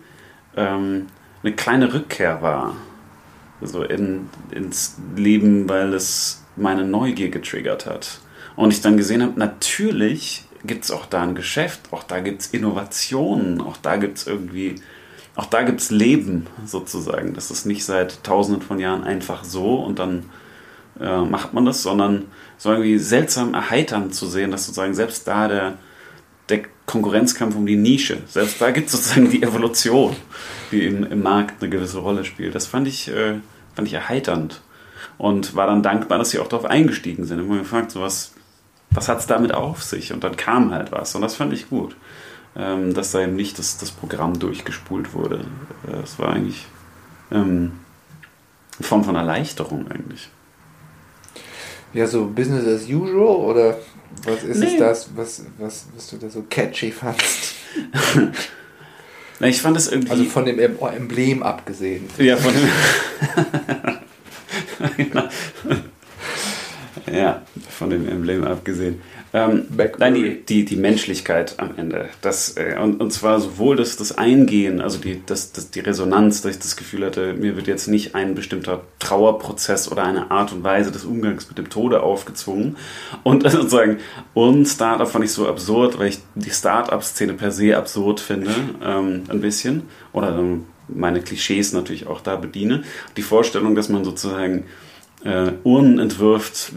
[0.57, 1.07] ähm,
[1.43, 2.76] eine kleine Rückkehr war.
[3.61, 8.18] Also in, ins Leben, weil es meine Neugier getriggert hat.
[8.57, 12.42] Und ich dann gesehen habe, natürlich gibt es auch da ein Geschäft, auch da gibt
[12.42, 14.76] es Innovationen, auch da gibt es irgendwie,
[15.34, 17.34] auch da gibt es Leben sozusagen.
[17.34, 20.30] Das ist nicht seit tausenden von Jahren einfach so und dann
[21.00, 22.26] äh, macht man das, sondern
[22.58, 25.78] so irgendwie seltsam erheiternd zu sehen, dass sozusagen selbst da der,
[26.48, 30.14] der Konkurrenzkampf um die Nische, selbst da gibt es sozusagen die Evolution,
[30.70, 32.54] die im, im Markt eine gewisse Rolle spielt.
[32.54, 33.40] Das fand ich, äh,
[33.74, 34.60] fand ich erheiternd
[35.18, 37.40] und war dann dankbar, dass sie auch darauf eingestiegen sind.
[37.40, 38.32] Ich habe gefragt, so was,
[38.95, 40.12] was hat es damit auf sich?
[40.12, 41.14] Und dann kam halt was.
[41.14, 41.97] Und das fand ich gut.
[42.55, 45.47] Ähm, dass da eben nicht das, das Programm durchgespult wurde.
[46.05, 46.66] Es war eigentlich
[47.30, 47.72] ähm,
[48.78, 50.28] eine Form von Erleichterung eigentlich.
[51.95, 53.78] Ja, so Business as usual oder
[54.24, 54.66] was ist nee.
[54.66, 57.55] es das, was, was, was du da so catchy fandst?
[59.40, 60.11] ich fand es irgendwie.
[60.11, 62.09] Also von dem Emblem abgesehen.
[62.18, 62.68] Ja, von dem.
[64.97, 65.28] genau.
[67.12, 69.00] Ja, von dem Emblem abgesehen.
[69.34, 69.64] Ähm,
[69.98, 72.11] nein, die, die, die Menschlichkeit am Ende.
[72.20, 76.42] Das, äh, und, und zwar sowohl das, das Eingehen, also die, das, das, die Resonanz,
[76.42, 80.53] dass ich das Gefühl hatte, mir wird jetzt nicht ein bestimmter Trauerprozess oder eine Art
[80.53, 82.76] und Weise des Umgangs mit dem Tode aufgezwungen.
[83.22, 83.98] Und sozusagen,
[84.34, 88.50] und Startup fand ich so absurd, weil ich die Startup-Szene per se absurd finde,
[88.84, 89.84] ähm, ein bisschen.
[90.12, 92.82] Oder ähm, meine Klischees natürlich auch da bediene.
[93.16, 94.64] Die Vorstellung, dass man sozusagen
[95.24, 96.72] äh, Uhren entwirft,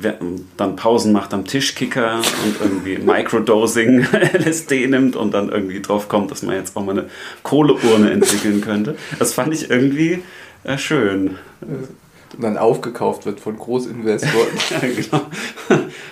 [0.57, 6.31] dann Pausen macht am Tischkicker und irgendwie Microdosing LSD nimmt und dann irgendwie drauf kommt,
[6.31, 7.09] dass man jetzt auch mal eine
[7.43, 8.95] Kohleurne entwickeln könnte.
[9.17, 10.23] Das fand ich irgendwie
[10.63, 11.37] äh, schön.
[11.61, 14.47] Und dann aufgekauft wird von Großinvestoren.
[14.69, 15.25] ja, genau.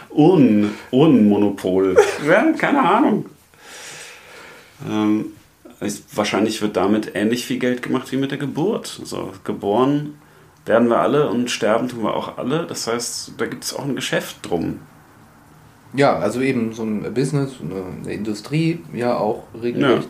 [0.09, 1.97] Urnen, Urnenmonopol.
[2.27, 3.25] ja, keine Ahnung.
[4.89, 5.25] Ähm,
[6.13, 8.97] wahrscheinlich wird damit ähnlich viel Geld gemacht wie mit der Geburt.
[9.01, 10.15] Also geboren
[10.65, 12.65] werden wir alle und sterben tun wir auch alle.
[12.65, 14.79] Das heißt, da gibt es auch ein Geschäft drum.
[15.93, 20.09] Ja, also eben so ein Business, eine Industrie ja auch regelrecht.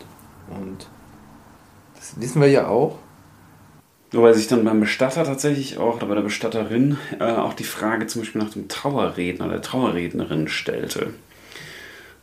[0.49, 0.57] Ja.
[0.57, 0.87] Und
[1.95, 2.99] das wissen wir ja auch.
[4.11, 8.05] Wobei sich dann beim Bestatter tatsächlich auch, oder bei der Bestatterin, äh, auch die Frage
[8.05, 11.15] zum Beispiel nach dem Trauerredner, der Trauerrednerin stellte.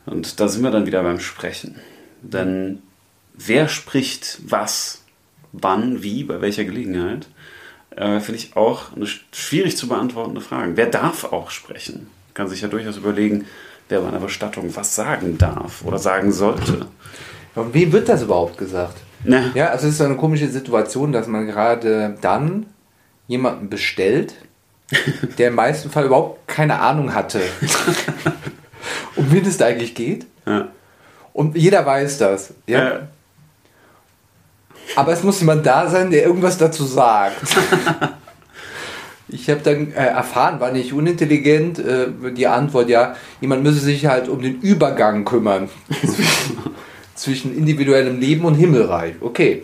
[0.05, 1.75] Und da sind wir dann wieder beim Sprechen.
[2.21, 2.81] Denn
[3.33, 5.03] wer spricht was,
[5.51, 7.27] wann, wie, bei welcher Gelegenheit,
[7.95, 10.75] äh, finde ich auch eine schwierig zu beantwortende Frage.
[10.75, 12.09] Wer darf auch sprechen?
[12.33, 13.45] Kann sich ja durchaus überlegen,
[13.89, 16.87] wer bei einer Bestattung was sagen darf oder sagen sollte.
[17.55, 18.97] Und wem wird das überhaupt gesagt?
[19.23, 19.51] Ne?
[19.53, 22.65] Ja, also es ist eine komische Situation, dass man gerade dann
[23.27, 24.35] jemanden bestellt,
[25.37, 27.41] der im meisten Fall überhaupt keine Ahnung hatte,
[29.15, 30.25] um wen es da eigentlich geht.
[30.45, 30.69] Ja.
[31.33, 32.53] Und jeder weiß das.
[32.67, 32.83] Ja?
[32.83, 33.07] Ja.
[34.95, 37.37] Aber es muss jemand da sein, der irgendwas dazu sagt.
[39.33, 44.05] Ich habe dann äh, erfahren, war nicht unintelligent, äh, die Antwort, ja, jemand müsse sich
[44.05, 45.69] halt um den Übergang kümmern.
[46.01, 46.57] zwischen,
[47.15, 49.15] zwischen individuellem Leben und Himmelreich.
[49.21, 49.63] Okay.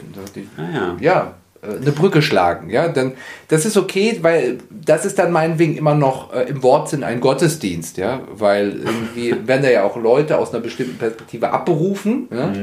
[0.58, 0.98] Ah, ja.
[1.02, 1.34] ja,
[1.76, 2.70] eine Brücke schlagen.
[2.70, 3.14] Ja, dann,
[3.48, 7.98] das ist okay, weil das ist dann meinetwegen immer noch äh, im Wortsinn ein Gottesdienst,
[7.98, 12.54] ja, weil irgendwie werden da ja auch Leute aus einer bestimmten Perspektive abberufen, ja,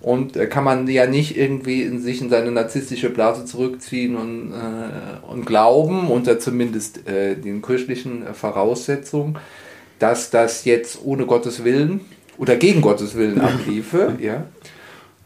[0.00, 4.52] und äh, kann man ja nicht irgendwie in sich in seine narzisstische Blase zurückziehen und,
[4.52, 9.36] äh, und glauben, unter zumindest äh, den kirchlichen äh, Voraussetzungen,
[9.98, 12.02] dass das jetzt ohne Gottes Willen
[12.38, 14.44] oder gegen Gottes Willen abliefe, ja.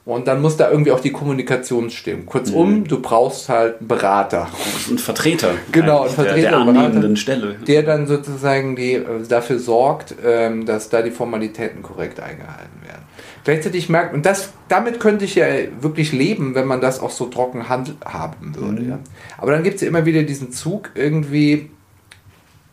[0.07, 2.24] Und dann muss da irgendwie auch die Kommunikation stimmen.
[2.26, 4.48] Kurzum, du brauchst halt einen Berater,
[4.90, 5.51] Ein Vertreter.
[5.72, 7.57] Genau, ein Vertreter, der, der annehmenden Stelle.
[7.66, 13.03] der dann sozusagen die, äh, dafür sorgt, ähm, dass da die Formalitäten korrekt eingehalten werden.
[13.44, 15.46] Gleichzeitig merkt, und das, damit könnte ich ja
[15.80, 18.82] wirklich leben, wenn man das auch so trocken handhaben würde.
[18.82, 18.98] Ja.
[19.38, 21.70] Aber dann gibt es ja immer wieder diesen Zug, irgendwie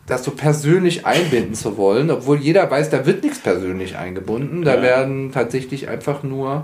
[0.08, 4.64] das so persönlich einbinden zu wollen, obwohl jeder weiß, da wird nichts persönlich eingebunden.
[4.64, 4.82] Da Ja.
[4.82, 6.64] werden tatsächlich einfach nur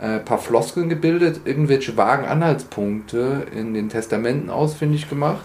[0.00, 5.44] äh, ein paar Floskeln gebildet, irgendwelche vagen Anhaltspunkte in den Testamenten ausfindig gemacht,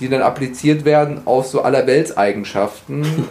[0.00, 3.04] die dann appliziert werden auf so allerweltseigenschaften.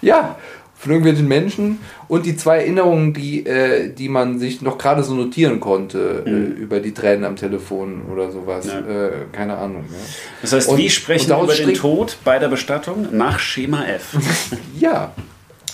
[0.00, 0.36] ja,
[0.78, 5.14] von irgendwelchen Menschen und die zwei Erinnerungen, die, äh, die man sich noch gerade so
[5.14, 8.66] notieren konnte äh, über die Tränen am Telefon oder sowas.
[8.66, 8.78] Ja.
[8.78, 9.84] Äh, keine Ahnung.
[9.90, 9.96] Ja.
[10.42, 13.08] Das heißt, Und- sprechen wir daraus über den Tod bei der Bestattung?
[13.12, 14.16] Nach Schema F.
[14.78, 15.12] Ja,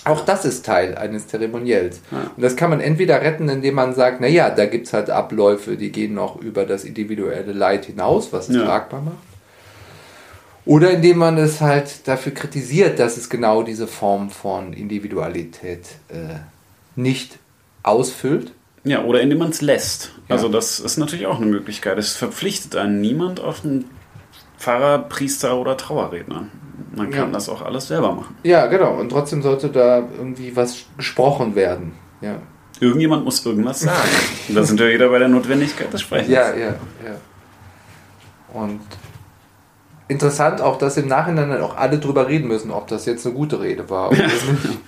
[0.05, 2.01] auch das ist Teil eines Zeremoniells.
[2.11, 2.31] Ja.
[2.37, 5.77] Und das kann man entweder retten, indem man sagt, naja, da gibt es halt Abläufe,
[5.77, 8.65] die gehen noch über das individuelle Leid hinaus, was es Ja.
[8.65, 9.17] tragbar macht.
[10.67, 16.37] Oder indem man es halt dafür kritisiert, dass es genau diese Form von Individualität äh,
[16.97, 17.39] nicht
[17.83, 18.53] ausfüllt.
[18.85, 20.13] Ja, oder indem man es lässt.
[20.29, 20.37] Ja.
[20.37, 21.99] Also das ist natürlich auch eine Möglichkeit.
[21.99, 23.87] Es verpflichtet einen niemand auf einen
[24.59, 26.49] Pfarrer, Priester oder Trauerredner.
[26.97, 27.33] Man kann Ja.
[27.33, 28.37] das auch alles selber machen.
[28.43, 28.95] Ja, genau.
[28.99, 31.93] Und trotzdem sollte da irgendwie was gesprochen werden.
[32.21, 32.37] Ja,
[32.81, 33.99] Irgendjemand muss irgendwas sagen.
[34.49, 36.29] Und da sind wir wieder bei der Notwendigkeit des Sprechens.
[36.29, 36.67] Ja, ja,
[37.05, 37.17] ja.
[38.53, 38.81] Und
[40.09, 43.35] interessant auch, dass im Nachhinein dann auch alle drüber reden müssen, ob das jetzt eine
[43.35, 44.45] gute Rede war oder nicht.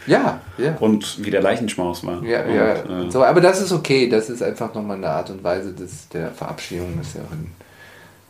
[0.06, 0.76] Ja, ja.
[0.80, 2.22] Und wie der Leichenschmaus war.
[2.22, 2.72] Ja, Und, ja.
[3.06, 4.08] äh, So, aber das ist okay.
[4.08, 6.94] Das ist einfach nochmal eine Art und Weise des, der Verabschiedung.
[6.98, 7.50] Das ist ja auch, in,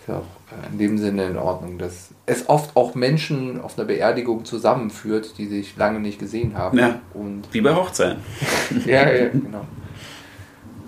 [0.07, 3.79] ist ja auch äh, in dem Sinne in Ordnung, dass es oft auch Menschen auf
[3.79, 6.79] einer Beerdigung zusammenführt, die sich lange nicht gesehen haben.
[6.79, 7.01] Ja.
[7.15, 8.23] Und Wie bei Hochzeiten.
[8.87, 9.67] ja, ja, genau.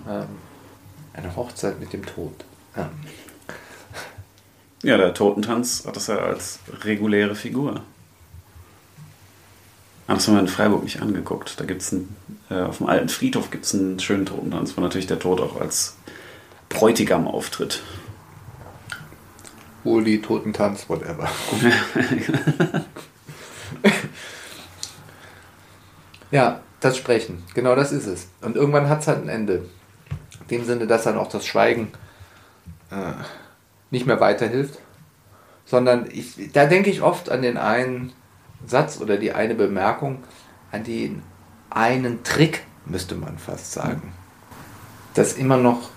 [0.07, 0.25] Ähm,
[1.13, 2.33] eine Hochzeit mit dem Tod.
[2.75, 2.89] Ja.
[4.81, 7.81] Ja, der Totentanz hat das ja als reguläre Figur.
[10.07, 11.59] Ah, Das haben wir in Freiburg nicht angeguckt.
[11.59, 11.93] Da gibt es
[12.49, 15.59] äh, auf dem alten Friedhof gibt es einen schönen Totentanz, wo natürlich der Tod auch
[15.59, 15.97] als
[16.69, 17.81] Bräutigam auftritt.
[19.89, 21.27] Uli, Totentanz, whatever.
[26.31, 28.27] ja, das Sprechen, genau das ist es.
[28.41, 29.65] Und irgendwann hat es halt ein Ende.
[30.41, 31.91] In dem Sinne, dass dann auch das Schweigen
[32.91, 33.13] äh,
[33.89, 34.79] nicht mehr weiterhilft.
[35.65, 38.13] Sondern ich, da denke ich oft an den einen
[38.65, 40.23] Satz oder die eine Bemerkung,
[40.71, 41.23] an den
[41.71, 44.13] einen Trick, müsste man fast sagen.
[45.15, 45.89] Dass immer noch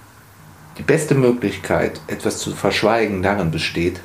[0.79, 4.01] die beste Möglichkeit, etwas zu verschweigen, darin besteht,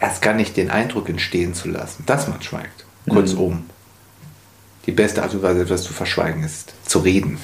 [0.00, 2.84] erst gar nicht den Eindruck entstehen zu lassen, dass man schweigt.
[3.08, 3.66] Kurzum,
[4.86, 7.38] die beste Art und Weise, etwas zu verschweigen, ist zu reden.